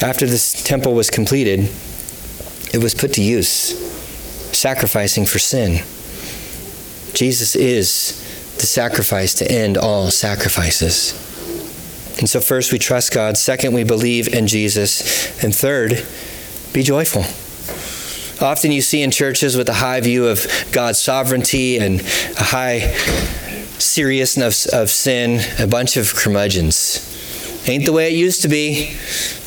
After 0.00 0.26
this 0.26 0.62
temple 0.62 0.94
was 0.94 1.10
completed, 1.10 1.68
it 2.72 2.80
was 2.80 2.94
put 2.94 3.14
to 3.14 3.22
use, 3.22 3.50
sacrificing 4.56 5.26
for 5.26 5.40
sin. 5.40 5.84
Jesus 7.14 7.56
is 7.56 8.24
the 8.58 8.66
sacrifice 8.66 9.34
to 9.34 9.50
end 9.50 9.76
all 9.76 10.12
sacrifices. 10.12 11.14
And 12.20 12.28
so, 12.28 12.38
first, 12.38 12.72
we 12.72 12.78
trust 12.78 13.12
God. 13.12 13.36
Second, 13.36 13.74
we 13.74 13.82
believe 13.82 14.32
in 14.32 14.46
Jesus. 14.46 15.42
And 15.42 15.52
third, 15.52 16.06
be 16.72 16.84
joyful. 16.84 17.22
Often 18.40 18.70
you 18.70 18.82
see 18.82 19.02
in 19.02 19.10
churches 19.10 19.56
with 19.56 19.68
a 19.68 19.74
high 19.74 20.00
view 20.00 20.28
of 20.28 20.46
God's 20.70 21.00
sovereignty 21.00 21.78
and 21.78 22.00
a 22.00 22.44
high 22.44 22.94
seriousness 23.78 24.66
of 24.66 24.90
sin, 24.90 25.40
a 25.58 25.66
bunch 25.66 25.96
of 25.96 26.14
curmudgeons. 26.14 27.04
Ain't 27.68 27.84
the 27.84 27.92
way 27.92 28.12
it 28.12 28.16
used 28.16 28.42
to 28.42 28.48
be. 28.48 28.88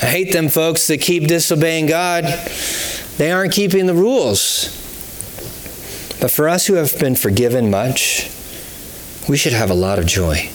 I 0.02 0.06
hate 0.06 0.32
them 0.32 0.50
folks 0.50 0.88
that 0.88 1.02
keep 1.02 1.28
disobeying 1.28 1.88
God. 1.88 2.26
They 3.18 3.32
aren't 3.32 3.54
keeping 3.54 3.88
the 3.88 3.94
rules. 3.94 4.78
But 6.22 6.30
for 6.30 6.48
us 6.48 6.68
who 6.68 6.76
have 6.76 6.98
been 7.00 7.16
forgiven 7.16 7.72
much, 7.72 8.30
we 9.28 9.38
should 9.38 9.54
have 9.54 9.72
a 9.72 9.76
lot 9.76 9.98
of 9.98 10.06
joy. 10.06 10.50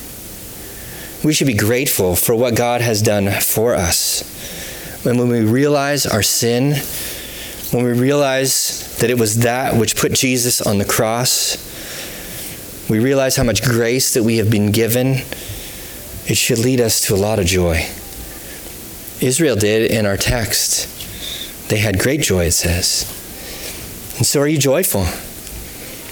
We 1.25 1.33
should 1.33 1.49
be 1.49 1.55
grateful 1.55 2.15
for 2.15 2.37
what 2.37 2.55
God 2.55 2.83
has 2.83 3.03
done 3.03 3.29
for 3.41 3.75
us. 3.75 4.23
and 5.05 5.19
when 5.19 5.29
we 5.29 5.41
realize 5.41 6.07
our 6.07 6.23
sin, 6.23 6.75
when 7.73 7.85
we 7.85 7.93
realize 7.93 8.97
that 8.99 9.11
it 9.11 9.19
was 9.19 9.39
that 9.41 9.75
which 9.75 9.97
put 9.97 10.13
Jesus 10.13 10.61
on 10.61 10.79
the 10.79 10.85
cross, 10.85 11.66
we 12.89 12.99
realize 12.99 13.37
how 13.37 13.43
much 13.43 13.63
grace 13.63 14.15
that 14.15 14.23
we 14.23 14.37
have 14.37 14.51
been 14.51 14.71
given, 14.71 15.23
it 16.27 16.37
should 16.37 16.59
lead 16.59 16.81
us 16.81 17.01
to 17.03 17.15
a 17.15 17.17
lot 17.17 17.39
of 17.39 17.47
joy. 17.47 17.87
Israel 19.21 19.57
did 19.57 19.91
in 19.91 20.07
our 20.07 20.17
text. 20.17 20.89
They 21.69 21.79
had 21.79 21.99
great 21.99 22.21
joy, 22.21 22.47
it 22.47 22.53
says. 22.53 23.05
And 24.17 24.27
so 24.27 24.41
are 24.41 24.47
you 24.47 24.59
joyful? 24.59 25.07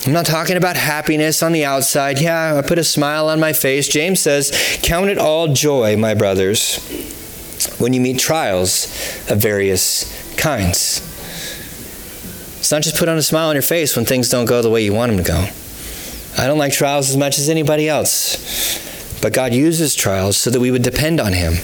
I'm 0.07 0.13
not 0.13 0.27
talking 0.27 0.57
about 0.57 0.77
happiness 0.77 1.43
on 1.43 1.53
the 1.53 1.65
outside. 1.65 2.21
Yeah, 2.21 2.57
I 2.57 2.67
put 2.67 2.79
a 2.79 2.85
smile 2.85 3.29
on 3.29 3.41
my 3.41 3.53
face. 3.53 3.89
James 3.89 4.21
says, 4.21 4.53
Count 4.83 5.09
it 5.09 5.17
all 5.17 5.53
joy, 5.55 5.97
my 5.97 6.15
brothers, 6.15 6.77
when 7.79 7.93
you 7.93 8.01
meet 8.01 8.19
trials 8.19 8.87
of 9.31 9.39
various 9.39 10.35
kinds. 10.37 11.01
It's 12.59 12.71
not 12.71 12.83
just 12.83 12.97
put 12.97 13.09
on 13.09 13.17
a 13.17 13.23
smile 13.23 13.49
on 13.49 13.55
your 13.55 13.63
face 13.63 13.97
when 13.97 14.05
things 14.05 14.29
don't 14.29 14.47
go 14.47 14.61
the 14.61 14.71
way 14.71 14.85
you 14.85 14.93
want 14.93 15.13
them 15.15 15.25
to 15.25 15.31
go. 15.31 15.49
I 16.37 16.47
don't 16.47 16.59
like 16.59 16.73
trials 16.73 17.11
as 17.11 17.16
much 17.16 17.38
as 17.38 17.49
anybody 17.49 17.88
else. 17.88 19.20
But 19.20 19.33
God 19.33 19.55
uses 19.55 19.94
trials 19.94 20.37
so 20.37 20.51
that 20.51 20.61
we 20.61 20.70
would 20.70 20.83
depend 20.83 21.20
on 21.20 21.33
Him. 21.33 21.55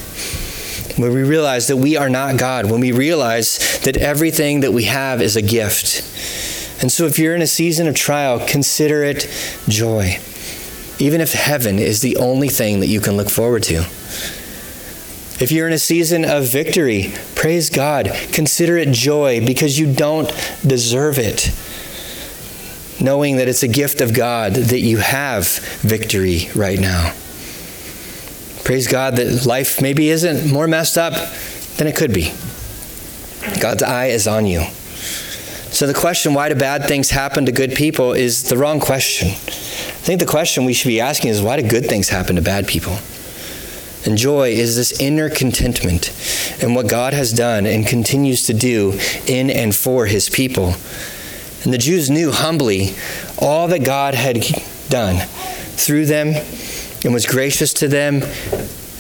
When 0.96 1.12
we 1.12 1.22
realize 1.22 1.66
that 1.68 1.76
we 1.76 1.96
are 1.96 2.08
not 2.08 2.38
God, 2.38 2.70
when 2.70 2.80
we 2.80 2.92
realize 2.92 3.80
that 3.84 3.96
everything 3.96 4.60
that 4.60 4.72
we 4.72 4.84
have 4.84 5.20
is 5.20 5.36
a 5.36 5.42
gift. 5.42 6.02
And 6.82 6.90
so, 6.90 7.04
if 7.04 7.18
you're 7.18 7.34
in 7.34 7.42
a 7.42 7.46
season 7.46 7.86
of 7.86 7.94
trial, 7.94 8.40
consider 8.46 9.02
it 9.02 9.28
joy, 9.68 10.18
even 10.98 11.20
if 11.20 11.34
heaven 11.34 11.78
is 11.78 12.00
the 12.00 12.16
only 12.16 12.48
thing 12.48 12.80
that 12.80 12.86
you 12.86 13.00
can 13.00 13.16
look 13.16 13.28
forward 13.28 13.62
to. 13.64 13.84
If 15.40 15.50
you're 15.50 15.66
in 15.66 15.72
a 15.72 15.78
season 15.78 16.24
of 16.24 16.44
victory, 16.50 17.12
praise 17.34 17.70
God. 17.70 18.10
Consider 18.32 18.76
it 18.76 18.92
joy 18.92 19.44
because 19.44 19.78
you 19.78 19.92
don't 19.92 20.28
deserve 20.66 21.18
it. 21.18 21.50
Knowing 23.00 23.36
that 23.36 23.48
it's 23.48 23.62
a 23.62 23.68
gift 23.68 24.00
of 24.00 24.12
God 24.12 24.52
that 24.54 24.80
you 24.80 24.98
have 24.98 25.48
victory 25.80 26.50
right 26.54 26.78
now. 26.78 27.14
Praise 28.62 28.86
God 28.86 29.16
that 29.16 29.46
life 29.46 29.80
maybe 29.80 30.10
isn't 30.10 30.52
more 30.52 30.68
messed 30.68 30.98
up 30.98 31.14
than 31.76 31.86
it 31.86 31.96
could 31.96 32.12
be. 32.12 32.32
God's 33.58 33.82
eye 33.82 34.06
is 34.06 34.28
on 34.28 34.46
you. 34.46 34.64
So 35.70 35.86
the 35.86 35.94
question, 35.94 36.34
why 36.34 36.48
do 36.48 36.56
bad 36.56 36.84
things 36.84 37.10
happen 37.10 37.46
to 37.46 37.52
good 37.52 37.74
people, 37.74 38.12
is 38.12 38.42
the 38.42 38.56
wrong 38.58 38.80
question. 38.80 39.28
I 39.28 40.02
think 40.02 40.20
the 40.20 40.26
question 40.26 40.64
we 40.64 40.74
should 40.74 40.88
be 40.88 41.00
asking 41.00 41.30
is, 41.30 41.40
why 41.40 41.60
do 41.60 41.66
good 41.66 41.86
things 41.86 42.08
happen 42.08 42.36
to 42.36 42.42
bad 42.42 42.66
people? 42.66 42.98
And 44.04 44.18
joy 44.18 44.50
is 44.50 44.76
this 44.76 45.00
inner 45.00 45.30
contentment 45.30 46.12
in 46.62 46.74
what 46.74 46.88
God 46.88 47.12
has 47.12 47.32
done 47.32 47.66
and 47.66 47.86
continues 47.86 48.42
to 48.44 48.54
do 48.54 48.98
in 49.26 49.48
and 49.48 49.74
for 49.74 50.06
his 50.06 50.28
people. 50.28 50.74
And 51.62 51.72
the 51.72 51.78
Jews 51.78 52.08
knew 52.08 52.30
humbly 52.30 52.94
all 53.38 53.68
that 53.68 53.84
God 53.84 54.14
had 54.14 54.42
done 54.88 55.26
through 55.76 56.06
them 56.06 56.34
and 57.04 57.12
was 57.12 57.26
gracious 57.26 57.72
to 57.74 57.88
them. 57.88 58.22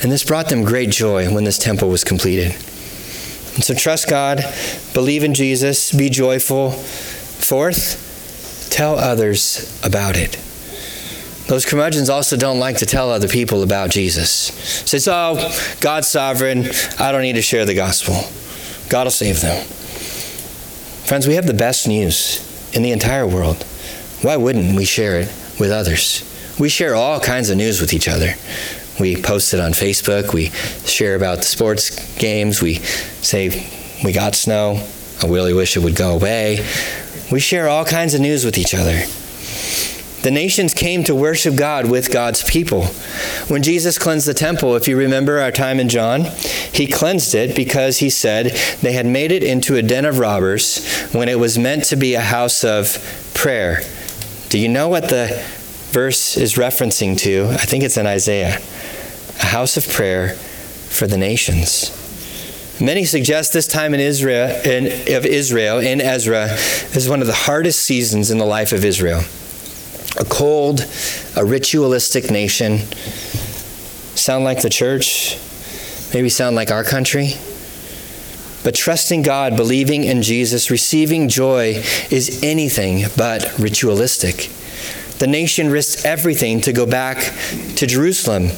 And 0.02 0.10
this 0.10 0.24
brought 0.24 0.48
them 0.48 0.64
great 0.64 0.90
joy 0.90 1.32
when 1.32 1.44
this 1.44 1.58
temple 1.58 1.88
was 1.88 2.04
completed. 2.04 2.52
And 3.54 3.64
so 3.64 3.74
trust 3.74 4.08
God, 4.08 4.44
believe 4.94 5.24
in 5.24 5.34
Jesus, 5.34 5.92
be 5.92 6.08
joyful. 6.08 6.70
Fourth, 6.70 8.68
tell 8.70 8.98
others 8.98 9.80
about 9.82 10.16
it. 10.16 10.38
Those 11.48 11.66
curmudgeons 11.66 12.08
also 12.08 12.36
don't 12.36 12.60
like 12.60 12.78
to 12.78 12.86
tell 12.86 13.10
other 13.10 13.26
people 13.26 13.62
about 13.62 13.90
Jesus. 13.90 14.52
Says, 14.84 15.08
"Oh, 15.08 15.52
God's 15.80 16.06
sovereign. 16.06 16.70
I 16.98 17.10
don't 17.10 17.22
need 17.22 17.34
to 17.34 17.42
share 17.42 17.64
the 17.64 17.74
gospel. 17.74 18.28
God 18.88 19.04
will 19.04 19.10
save 19.10 19.40
them." 19.40 19.66
Friends, 21.04 21.26
we 21.26 21.34
have 21.34 21.46
the 21.46 21.52
best 21.52 21.88
news 21.88 22.38
in 22.72 22.82
the 22.82 22.92
entire 22.92 23.26
world. 23.26 23.64
Why 24.22 24.36
wouldn't 24.36 24.76
we 24.76 24.84
share 24.84 25.20
it 25.20 25.28
with 25.58 25.70
others? 25.70 26.26
We 26.58 26.68
share 26.68 26.94
all 26.94 27.20
kinds 27.20 27.50
of 27.50 27.56
news 27.56 27.80
with 27.80 27.92
each 27.92 28.08
other. 28.08 28.34
We 28.98 29.16
post 29.20 29.54
it 29.54 29.60
on 29.60 29.72
Facebook. 29.72 30.34
We 30.34 30.46
share 30.86 31.14
about 31.14 31.38
the 31.38 31.44
sports 31.44 32.16
games. 32.18 32.60
We 32.60 32.74
say, 32.74 33.66
we 34.04 34.12
got 34.12 34.34
snow. 34.34 34.86
I 35.22 35.26
really 35.26 35.54
wish 35.54 35.76
it 35.76 35.80
would 35.80 35.96
go 35.96 36.14
away. 36.14 36.66
We 37.32 37.40
share 37.40 37.68
all 37.68 37.84
kinds 37.84 38.14
of 38.14 38.20
news 38.20 38.44
with 38.44 38.58
each 38.58 38.74
other. 38.74 39.00
The 40.22 40.30
nations 40.30 40.74
came 40.74 41.02
to 41.04 41.14
worship 41.14 41.56
God 41.56 41.90
with 41.90 42.12
God's 42.12 42.42
people. 42.42 42.86
When 43.48 43.62
Jesus 43.62 43.98
cleansed 43.98 44.28
the 44.28 44.34
temple, 44.34 44.76
if 44.76 44.86
you 44.86 44.96
remember 44.96 45.40
our 45.40 45.50
time 45.50 45.80
in 45.80 45.88
John, 45.88 46.26
he 46.72 46.86
cleansed 46.86 47.34
it 47.34 47.56
because 47.56 47.98
he 47.98 48.10
said 48.10 48.46
they 48.82 48.92
had 48.92 49.06
made 49.06 49.32
it 49.32 49.42
into 49.42 49.76
a 49.76 49.82
den 49.82 50.04
of 50.04 50.18
robbers 50.18 50.84
when 51.12 51.30
it 51.30 51.38
was 51.38 51.58
meant 51.58 51.84
to 51.84 51.96
be 51.96 52.14
a 52.14 52.20
house 52.20 52.64
of 52.64 53.32
prayer. 53.34 53.80
Do 54.50 54.58
you 54.58 54.68
know 54.68 54.88
what 54.88 55.08
the 55.08 55.42
verse 55.90 56.36
is 56.36 56.54
referencing 56.54 57.16
to? 57.20 57.46
I 57.52 57.64
think 57.64 57.82
it's 57.82 57.96
in 57.96 58.06
Isaiah 58.06 58.60
a 59.40 59.46
house 59.46 59.76
of 59.76 59.88
prayer 59.88 60.34
for 60.34 61.06
the 61.06 61.16
nations. 61.16 61.96
Many 62.80 63.04
suggest 63.04 63.52
this 63.52 63.66
time 63.66 63.94
in 63.94 64.00
Israel, 64.00 64.48
in, 64.64 64.86
of 65.14 65.26
Israel 65.26 65.78
in 65.78 66.00
Ezra 66.00 66.48
is 66.94 67.08
one 67.08 67.20
of 67.20 67.26
the 67.26 67.34
hardest 67.34 67.80
seasons 67.80 68.30
in 68.30 68.38
the 68.38 68.44
life 68.44 68.72
of 68.72 68.84
Israel. 68.84 69.22
A 70.20 70.24
cold, 70.24 70.86
a 71.36 71.44
ritualistic 71.44 72.30
nation. 72.30 72.78
Sound 74.14 74.44
like 74.44 74.62
the 74.62 74.70
church? 74.70 75.36
Maybe 76.14 76.28
sound 76.28 76.54
like 76.54 76.70
our 76.70 76.84
country? 76.84 77.32
But 78.62 78.76
trusting 78.76 79.22
God, 79.22 79.56
believing 79.56 80.04
in 80.04 80.22
Jesus, 80.22 80.70
receiving 80.70 81.28
joy 81.28 81.82
is 82.10 82.40
anything 82.44 83.06
but 83.16 83.58
ritualistic. 83.58 84.50
The 85.18 85.26
nation 85.26 85.70
risked 85.70 86.04
everything 86.04 86.60
to 86.60 86.72
go 86.72 86.86
back 86.86 87.34
to 87.76 87.86
Jerusalem 87.86 88.50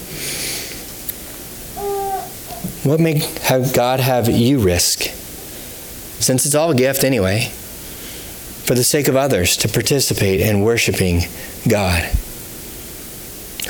what 2.85 2.98
may 2.98 3.20
have 3.42 3.72
God 3.72 4.01
have 4.01 4.29
you 4.29 4.59
risk? 4.59 5.03
Since 6.20 6.46
it's 6.46 6.55
all 6.55 6.72
a 6.72 6.75
gift 6.75 7.05
anyway, 7.05 7.44
for 8.64 8.75
the 8.75 8.83
sake 8.83 9.07
of 9.07 9.14
others 9.14 9.57
to 9.59 9.68
participate 9.68 10.40
in 10.40 10.62
worshiping 10.62 11.22
God, 11.68 12.03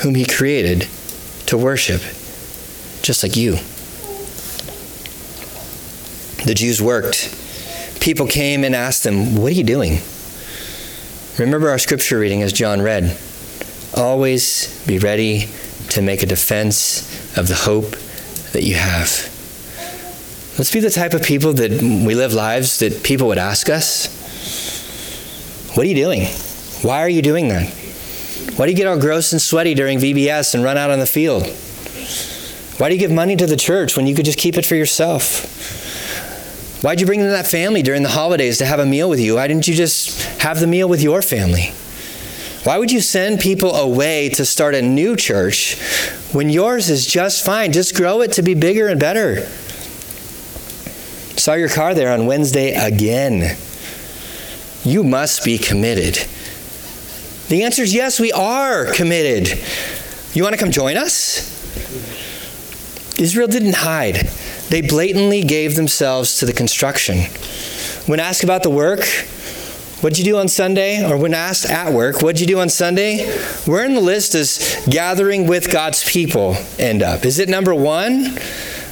whom 0.01 0.15
He 0.15 0.25
created 0.25 0.87
to 1.47 1.57
worship, 1.57 2.01
just 3.01 3.23
like 3.23 3.35
you. 3.35 3.57
The 6.45 6.53
Jews 6.53 6.81
worked. 6.81 7.39
People 8.01 8.27
came 8.27 8.63
and 8.63 8.75
asked 8.75 9.03
them, 9.03 9.35
What 9.35 9.51
are 9.51 9.55
you 9.55 9.63
doing? 9.63 9.99
Remember 11.39 11.69
our 11.69 11.79
scripture 11.79 12.19
reading 12.19 12.41
as 12.41 12.51
John 12.51 12.81
read. 12.81 13.17
Always 13.95 14.85
be 14.85 14.99
ready 14.99 15.47
to 15.89 16.01
make 16.01 16.21
a 16.21 16.25
defense 16.25 17.37
of 17.37 17.47
the 17.47 17.55
hope 17.55 17.91
that 18.51 18.63
you 18.63 18.75
have. 18.75 19.29
Let's 20.57 20.71
be 20.71 20.79
the 20.79 20.89
type 20.89 21.13
of 21.13 21.23
people 21.23 21.53
that 21.53 21.71
we 21.71 22.13
live 22.13 22.33
lives 22.33 22.79
that 22.79 23.03
people 23.03 23.27
would 23.27 23.37
ask 23.37 23.69
us, 23.69 24.07
What 25.75 25.85
are 25.85 25.89
you 25.89 25.95
doing? 25.95 26.25
Why 26.81 27.01
are 27.01 27.09
you 27.09 27.21
doing 27.21 27.47
that? 27.49 27.73
Why 28.55 28.67
do 28.67 28.71
you 28.71 28.77
get 28.77 28.85
all 28.85 28.99
gross 28.99 29.31
and 29.31 29.41
sweaty 29.41 29.73
during 29.73 29.97
VBS 29.97 30.53
and 30.53 30.63
run 30.63 30.77
out 30.77 30.91
on 30.91 30.99
the 30.99 31.07
field? 31.07 31.47
Why 32.77 32.89
do 32.89 32.95
you 32.95 32.99
give 32.99 33.11
money 33.11 33.35
to 33.35 33.47
the 33.47 33.55
church 33.55 33.97
when 33.97 34.05
you 34.05 34.13
could 34.13 34.25
just 34.25 34.37
keep 34.37 34.57
it 34.57 34.65
for 34.65 34.75
yourself? 34.75 35.49
Why'd 36.83 36.99
you 36.99 37.07
bring 37.07 37.21
in 37.21 37.29
that 37.29 37.47
family 37.47 37.81
during 37.81 38.03
the 38.03 38.09
holidays 38.09 38.59
to 38.59 38.65
have 38.65 38.79
a 38.79 38.85
meal 38.85 39.09
with 39.09 39.19
you? 39.19 39.35
Why 39.35 39.47
didn't 39.47 39.67
you 39.67 39.73
just 39.73 40.21
have 40.41 40.59
the 40.59 40.67
meal 40.67 40.87
with 40.87 41.01
your 41.01 41.21
family? 41.21 41.73
Why 42.63 42.77
would 42.77 42.91
you 42.91 43.01
send 43.01 43.39
people 43.39 43.75
away 43.75 44.29
to 44.29 44.45
start 44.45 44.75
a 44.75 44.81
new 44.81 45.15
church 45.15 45.79
when 46.31 46.49
yours 46.49 46.89
is 46.89 47.07
just 47.07 47.43
fine? 47.43 47.71
Just 47.71 47.95
grow 47.95 48.21
it 48.21 48.33
to 48.33 48.43
be 48.43 48.53
bigger 48.53 48.87
and 48.87 48.99
better. 48.99 49.47
Saw 51.37 51.55
your 51.55 51.69
car 51.69 51.95
there 51.95 52.11
on 52.11 52.27
Wednesday 52.27 52.73
again. 52.73 53.57
You 54.83 55.03
must 55.03 55.43
be 55.43 55.57
committed. 55.57 56.25
The 57.53 57.61
answer 57.61 57.83
is 57.83 57.93
yes, 57.93 58.19
we 58.19 58.31
are 58.31 58.91
committed. 58.93 59.59
You 60.33 60.41
want 60.41 60.55
to 60.55 60.59
come 60.59 60.71
join 60.71 60.97
us? 60.97 61.53
Israel 63.19 63.47
didn't 63.47 63.75
hide, 63.75 64.15
they 64.69 64.81
blatantly 64.81 65.43
gave 65.43 65.75
themselves 65.75 66.39
to 66.39 66.47
the 66.47 66.53
construction. 66.53 67.19
When 68.07 68.19
asked 68.19 68.43
about 68.43 68.63
the 68.63 68.71
work, 68.71 69.01
What'd 70.01 70.17
you 70.17 70.25
do 70.25 70.37
on 70.37 70.47
Sunday? 70.47 71.07
Or 71.07 71.15
when 71.15 71.35
asked 71.35 71.69
at 71.69 71.93
work, 71.93 72.23
what'd 72.23 72.41
you 72.41 72.47
do 72.47 72.59
on 72.59 72.69
Sunday? 72.69 73.23
Where 73.65 73.85
in 73.85 73.93
the 73.93 74.01
list 74.01 74.31
does 74.31 74.83
gathering 74.89 75.45
with 75.45 75.71
God's 75.71 76.03
people 76.03 76.57
end 76.79 77.03
up? 77.03 77.23
Is 77.23 77.37
it 77.37 77.49
number 77.49 77.73
one? 77.75 78.35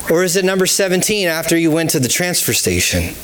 Or 0.09 0.23
is 0.23 0.35
it 0.35 0.45
number 0.45 0.67
17 0.67 1.27
after 1.27 1.57
you 1.57 1.71
went 1.71 1.89
to 1.89 1.99
the 1.99 2.07
transfer 2.07 2.53
station? 2.53 3.15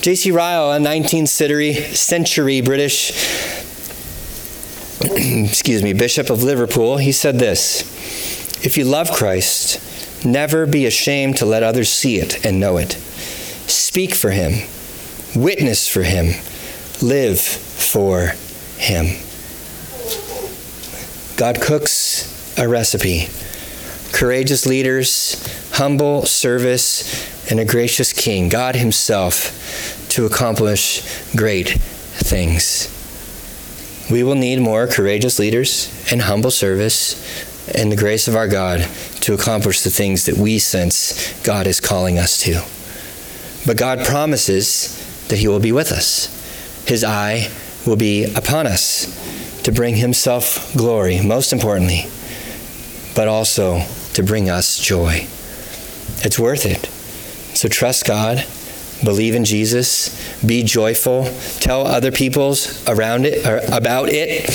J.C. 0.00 0.30
Ryle, 0.30 0.72
a 0.72 0.78
19th 0.78 1.28
century, 1.28 1.74
century 1.74 2.60
British 2.62 3.55
excuse 5.48 5.82
me, 5.82 5.92
Bishop 5.92 6.30
of 6.30 6.42
Liverpool, 6.42 6.96
he 6.96 7.12
said 7.12 7.38
this 7.38 7.82
If 8.64 8.76
you 8.76 8.84
love 8.84 9.10
Christ, 9.12 9.80
Never 10.26 10.66
be 10.66 10.86
ashamed 10.86 11.36
to 11.36 11.46
let 11.46 11.62
others 11.62 11.88
see 11.88 12.16
it 12.16 12.44
and 12.44 12.58
know 12.58 12.78
it. 12.78 12.92
Speak 13.68 14.14
for 14.14 14.30
him, 14.30 14.66
witness 15.34 15.86
for 15.86 16.02
him, 16.02 16.42
live 17.00 17.40
for 17.40 18.32
him. 18.78 19.06
God 21.36 21.60
cooks 21.60 22.58
a 22.58 22.66
recipe. 22.66 23.28
Courageous 24.12 24.66
leaders, 24.66 25.36
humble 25.74 26.24
service, 26.26 27.50
and 27.50 27.60
a 27.60 27.64
gracious 27.64 28.12
king, 28.12 28.48
God 28.48 28.74
Himself, 28.74 30.08
to 30.10 30.24
accomplish 30.24 31.02
great 31.36 31.68
things. 31.68 32.95
We 34.10 34.22
will 34.22 34.34
need 34.34 34.60
more 34.60 34.86
courageous 34.86 35.38
leaders 35.38 35.90
and 36.10 36.22
humble 36.22 36.50
service 36.50 37.16
and 37.74 37.90
the 37.90 37.96
grace 37.96 38.28
of 38.28 38.36
our 38.36 38.46
God 38.46 38.88
to 39.22 39.34
accomplish 39.34 39.82
the 39.82 39.90
things 39.90 40.26
that 40.26 40.36
we 40.36 40.58
sense 40.58 41.32
God 41.42 41.66
is 41.66 41.80
calling 41.80 42.18
us 42.18 42.38
to. 42.42 42.62
But 43.66 43.76
God 43.76 44.06
promises 44.06 45.26
that 45.28 45.38
He 45.38 45.48
will 45.48 45.58
be 45.58 45.72
with 45.72 45.90
us. 45.90 46.32
His 46.86 47.02
eye 47.02 47.50
will 47.84 47.96
be 47.96 48.24
upon 48.34 48.66
us 48.66 49.62
to 49.64 49.72
bring 49.72 49.96
Himself 49.96 50.72
glory, 50.76 51.20
most 51.20 51.52
importantly, 51.52 52.04
but 53.16 53.26
also 53.26 53.82
to 54.14 54.22
bring 54.22 54.48
us 54.48 54.78
joy. 54.78 55.26
It's 56.24 56.38
worth 56.38 56.64
it. 56.64 56.86
So 57.56 57.68
trust 57.68 58.06
God, 58.06 58.46
believe 59.04 59.34
in 59.34 59.44
Jesus, 59.44 60.44
be 60.44 60.62
joyful, 60.62 61.24
tell 61.60 61.86
other 61.86 62.10
people's 62.10 62.86
around 62.88 63.26
it 63.26 63.46
or 63.46 63.60
about 63.72 64.08
it. 64.10 64.46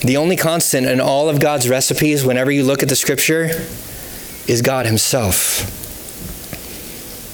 The 0.00 0.16
only 0.16 0.36
constant 0.36 0.86
in 0.86 1.00
all 1.00 1.28
of 1.28 1.40
God's 1.40 1.68
recipes, 1.68 2.24
whenever 2.24 2.50
you 2.50 2.64
look 2.64 2.82
at 2.82 2.88
the 2.88 2.96
scripture, 2.96 3.50
is 4.48 4.62
God 4.62 4.86
Himself. 4.86 5.80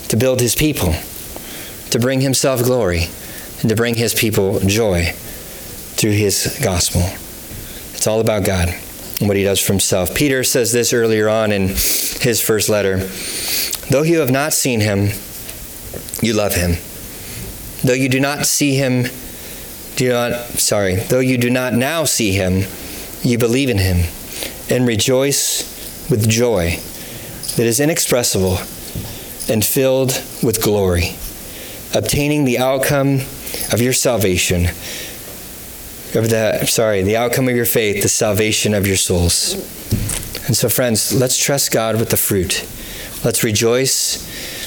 To 0.09 0.17
build 0.17 0.39
His 0.41 0.55
people, 0.55 0.93
to 1.91 1.99
bring 1.99 2.21
Himself 2.21 2.63
glory, 2.63 3.05
and 3.61 3.69
to 3.69 3.75
bring 3.75 3.95
His 3.95 4.13
people 4.13 4.59
joy 4.61 5.13
through 5.99 6.11
his 6.11 6.57
gospel. 6.63 7.01
It's 7.93 8.07
all 8.07 8.21
about 8.21 8.45
God 8.45 8.69
and 9.19 9.27
what 9.27 9.35
he 9.35 9.43
does 9.43 9.59
for 9.59 9.73
himself. 9.73 10.15
Peter 10.15 10.45
says 10.45 10.71
this 10.71 10.93
earlier 10.93 11.27
on 11.27 11.51
in 11.51 11.67
his 11.67 12.41
first 12.41 12.69
letter 12.69 12.97
Though 13.89 14.03
you 14.03 14.19
have 14.19 14.31
not 14.31 14.53
seen 14.53 14.79
him, 14.79 15.09
you 16.21 16.33
love 16.33 16.55
him. 16.55 16.77
Though 17.83 17.93
you 17.93 18.09
do 18.09 18.19
not 18.19 18.45
see 18.45 18.75
him, 18.75 19.05
do 19.95 20.09
not, 20.09 20.33
sorry, 20.59 20.95
though 20.95 21.19
you 21.19 21.37
do 21.37 21.49
not 21.49 21.73
now 21.73 22.03
see 22.03 22.31
him, 22.31 22.63
you 23.21 23.37
believe 23.37 23.69
in 23.69 23.77
him 23.77 24.09
and 24.69 24.87
rejoice 24.87 26.09
with 26.09 26.29
joy 26.29 26.79
that 27.55 27.65
is 27.65 27.79
inexpressible 27.79 28.57
and 29.49 29.65
filled 29.65 30.21
with 30.43 30.61
glory, 30.61 31.15
obtaining 31.93 32.45
the 32.45 32.57
outcome 32.57 33.21
of 33.71 33.81
your 33.81 33.93
salvation 33.93 34.67
of 36.15 36.29
the 36.29 36.65
sorry, 36.65 37.03
the 37.03 37.17
outcome 37.17 37.47
of 37.47 37.55
your 37.55 37.65
faith, 37.65 38.01
the 38.01 38.09
salvation 38.09 38.73
of 38.73 38.87
your 38.87 38.95
souls. 38.95 39.53
And 40.47 40.57
so 40.57 40.69
friends, 40.69 41.13
let's 41.13 41.37
trust 41.37 41.71
God 41.71 41.99
with 41.99 42.09
the 42.09 42.17
fruit. 42.17 42.65
Let's 43.23 43.43
rejoice 43.43 44.58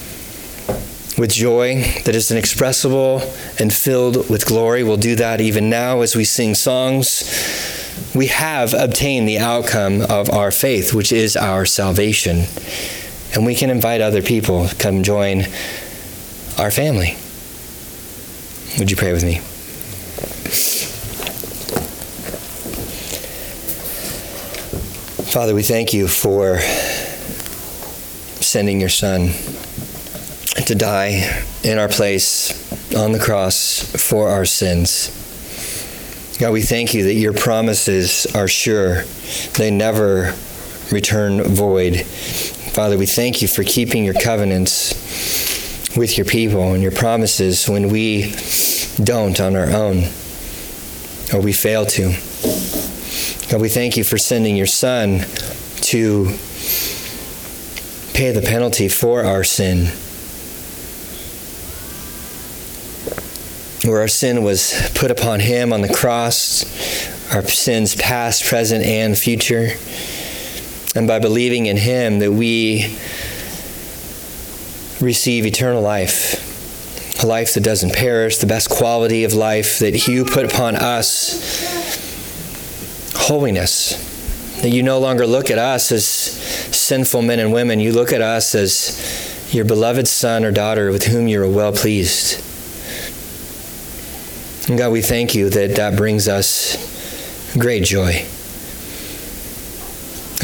with 1.19 1.33
joy 1.33 1.83
that 2.05 2.15
is 2.15 2.31
inexpressible 2.31 3.21
and 3.59 3.73
filled 3.73 4.29
with 4.31 4.47
glory. 4.47 4.83
We'll 4.83 4.97
do 4.97 5.17
that 5.17 5.41
even 5.41 5.69
now 5.69 6.01
as 6.01 6.17
we 6.17 6.25
sing 6.25 6.55
songs. 6.55 7.23
We 8.15 8.29
have 8.29 8.75
obtained 8.75 9.29
the 9.29 9.39
outcome 9.39 10.03
of 10.03 10.31
our 10.31 10.51
faith, 10.51 10.95
which 10.95 11.13
is 11.13 11.37
our 11.37 11.67
salvation. 11.67 12.45
And 13.35 13.47
we 13.47 13.55
can 13.55 13.71
invite 13.71 14.01
other 14.01 14.23
people 14.23 14.69
to 14.69 14.75
come 14.75 15.03
join 15.03 15.45
our 16.59 16.71
family. 16.71 17.17
Would 18.79 18.91
you 18.91 18.97
pray 18.97 19.13
with 19.13 19.25
me? 19.25 19.41
Father, 25.33 25.55
we 25.55 25.63
thank 25.63 25.95
you 25.95 26.09
for 26.09 26.61
sending 28.43 28.81
your 28.81 28.91
Son 28.91 29.31
to 30.73 30.79
die 30.79 31.45
in 31.63 31.79
our 31.79 31.89
place 31.89 32.95
on 32.95 33.13
the 33.13 33.19
cross 33.19 33.85
for 34.09 34.31
our 34.31 34.47
sins. 34.47 35.11
God, 36.41 36.53
we 36.53 36.63
thank 36.63 36.95
you 36.95 37.05
that 37.05 37.15
your 37.15 37.35
promises 37.35 38.27
are 38.35 38.49
sure, 38.49 39.03
they 39.59 39.71
never 39.71 40.35
return 40.91 41.43
void. 41.43 42.01
Father, 42.01 42.97
we 42.97 43.05
thank 43.05 43.43
you 43.43 43.49
for 43.49 43.65
keeping 43.65 44.03
your 44.03 44.15
covenants 44.15 45.95
with 45.95 46.17
your 46.17 46.25
people 46.25 46.73
and 46.73 46.83
your 46.83 46.93
promises 46.93 47.69
when 47.69 47.91
we 47.91 48.35
don't 49.05 49.39
on 49.43 49.55
our 49.57 49.71
own 49.71 50.05
or 51.35 51.43
we 51.43 51.53
fail 51.53 51.85
to. 51.85 52.13
God, 53.51 53.61
we 53.61 53.69
thank 53.69 53.99
you 53.99 54.05
for 54.05 54.17
sending 54.17 54.57
your 54.57 54.67
Son 54.67 55.19
to 55.83 56.25
pay 58.15 58.31
the 58.31 58.43
penalty 58.43 58.89
for 58.89 59.23
our 59.23 59.45
sin. 59.45 59.93
Where 63.85 64.01
our 64.01 64.09
sin 64.09 64.45
was 64.45 64.91
put 64.95 65.11
upon 65.11 65.41
him 65.41 65.73
on 65.73 65.83
the 65.83 65.93
cross, 65.93 66.65
our 67.35 67.43
sins 67.43 67.97
past, 67.97 68.45
present, 68.45 68.85
and 68.85 69.19
future. 69.19 69.71
And 70.95 71.09
by 71.09 71.19
believing 71.19 71.67
in 71.67 71.77
him, 71.77 72.21
that 72.21 72.31
we 72.31 72.97
receive 75.01 75.47
eternal 75.47 75.83
life, 75.83 77.23
a 77.25 77.27
life 77.27 77.55
that 77.55 77.65
doesn't 77.65 77.93
perish, 77.93 78.37
the 78.39 78.47
best 78.47 78.71
quality 78.71 79.25
of 79.25 79.35
life 79.35 79.81
that 79.81 80.07
you 80.07 80.25
put 80.25 80.45
upon 80.45 80.77
us 80.77 81.93
holiness. 83.17 84.11
That 84.63 84.71
you 84.71 84.85
no 84.85 85.01
longer 85.01 85.27
look 85.27 85.51
at 85.51 85.59
us 85.59 85.91
as 85.91 86.05
sinful 86.07 87.23
men 87.23 87.41
and 87.41 87.53
women, 87.53 87.81
you 87.81 87.93
look 87.93 88.13
at 88.13 88.21
us 88.21 88.55
as 88.55 89.49
your 89.53 89.65
beloved 89.65 90.07
son 90.07 90.45
or 90.45 90.53
daughter 90.53 90.93
with 90.93 91.05
whom 91.05 91.27
you 91.27 91.43
are 91.43 91.49
well 91.49 91.73
pleased. 91.73 92.52
And 94.69 94.79
God, 94.79 94.93
we 94.93 95.03
thank 95.03 95.35
you 95.35 95.51
that 95.51 95.77
that 95.77 95.97
brings 95.97 96.29
us 96.29 96.77
great 97.59 97.85
joy. 97.85 98.25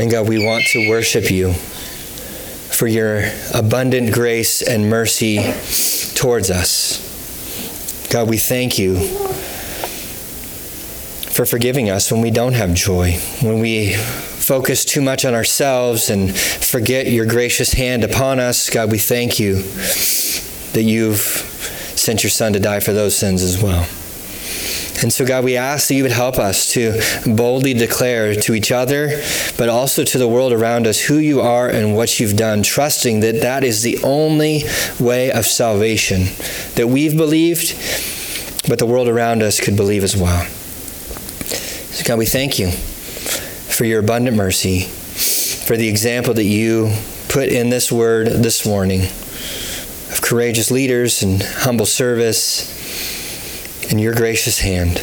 And 0.00 0.10
God, 0.10 0.28
we 0.28 0.44
want 0.44 0.64
to 0.66 0.88
worship 0.88 1.30
you 1.30 1.52
for 1.52 2.86
your 2.86 3.30
abundant 3.54 4.12
grace 4.12 4.62
and 4.62 4.88
mercy 4.90 5.38
towards 6.14 6.50
us. 6.50 7.06
God, 8.10 8.28
we 8.28 8.38
thank 8.38 8.78
you 8.78 8.96
for 11.30 11.46
forgiving 11.46 11.88
us 11.88 12.10
when 12.10 12.20
we 12.20 12.30
don't 12.30 12.54
have 12.54 12.74
joy, 12.74 13.12
when 13.42 13.60
we 13.60 13.94
focus 13.94 14.84
too 14.84 15.00
much 15.00 15.24
on 15.24 15.34
ourselves 15.34 16.10
and 16.10 16.36
forget 16.36 17.06
your 17.06 17.26
gracious 17.26 17.72
hand 17.72 18.02
upon 18.02 18.40
us. 18.40 18.70
God, 18.70 18.90
we 18.90 18.98
thank 18.98 19.38
you 19.38 19.62
that 20.72 20.82
you've 20.82 21.20
sent 21.20 22.22
your 22.22 22.30
Son 22.30 22.52
to 22.54 22.60
die 22.60 22.80
for 22.80 22.92
those 22.92 23.16
sins 23.16 23.42
as 23.42 23.62
well. 23.62 23.86
And 25.00 25.12
so, 25.12 25.24
God, 25.24 25.44
we 25.44 25.56
ask 25.56 25.88
that 25.88 25.94
you 25.94 26.02
would 26.02 26.12
help 26.12 26.38
us 26.38 26.72
to 26.72 27.00
boldly 27.24 27.72
declare 27.72 28.34
to 28.34 28.54
each 28.54 28.72
other, 28.72 29.22
but 29.56 29.68
also 29.68 30.02
to 30.02 30.18
the 30.18 30.26
world 30.26 30.52
around 30.52 30.88
us, 30.88 31.00
who 31.00 31.18
you 31.18 31.40
are 31.40 31.68
and 31.68 31.94
what 31.94 32.18
you've 32.18 32.36
done, 32.36 32.64
trusting 32.64 33.20
that 33.20 33.40
that 33.42 33.62
is 33.62 33.82
the 33.82 33.98
only 34.02 34.64
way 34.98 35.30
of 35.30 35.46
salvation 35.46 36.24
that 36.74 36.88
we've 36.88 37.16
believed, 37.16 37.76
but 38.68 38.80
the 38.80 38.86
world 38.86 39.06
around 39.06 39.40
us 39.40 39.60
could 39.60 39.76
believe 39.76 40.02
as 40.02 40.16
well. 40.16 40.44
So 40.44 42.04
God, 42.04 42.18
we 42.18 42.26
thank 42.26 42.58
you 42.58 42.70
for 42.70 43.84
your 43.84 44.00
abundant 44.00 44.36
mercy, 44.36 44.80
for 44.80 45.76
the 45.76 45.88
example 45.88 46.34
that 46.34 46.44
you 46.44 46.92
put 47.28 47.50
in 47.50 47.70
this 47.70 47.92
word 47.92 48.26
this 48.28 48.66
morning 48.66 49.02
of 49.02 50.20
courageous 50.22 50.72
leaders 50.72 51.22
and 51.22 51.40
humble 51.42 51.86
service 51.86 52.77
in 53.90 53.98
your 53.98 54.14
gracious 54.14 54.60
hand. 54.60 54.98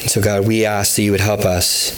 And 0.00 0.10
so, 0.10 0.20
God, 0.20 0.46
we 0.46 0.64
ask 0.64 0.96
that 0.96 1.02
you 1.02 1.10
would 1.12 1.20
help 1.20 1.44
us 1.44 1.96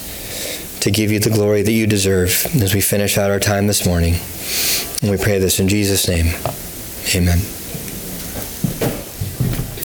to 0.80 0.90
give 0.90 1.12
you 1.12 1.20
the 1.20 1.30
glory 1.30 1.62
that 1.62 1.72
you 1.72 1.86
deserve 1.86 2.46
as 2.60 2.74
we 2.74 2.80
finish 2.80 3.16
out 3.16 3.30
our 3.30 3.40
time 3.40 3.68
this 3.68 3.86
morning. 3.86 4.14
And 5.00 5.10
we 5.10 5.16
pray 5.16 5.38
this 5.38 5.60
in 5.60 5.68
Jesus' 5.68 6.08
name. 6.08 6.34
Amen. 7.14 7.61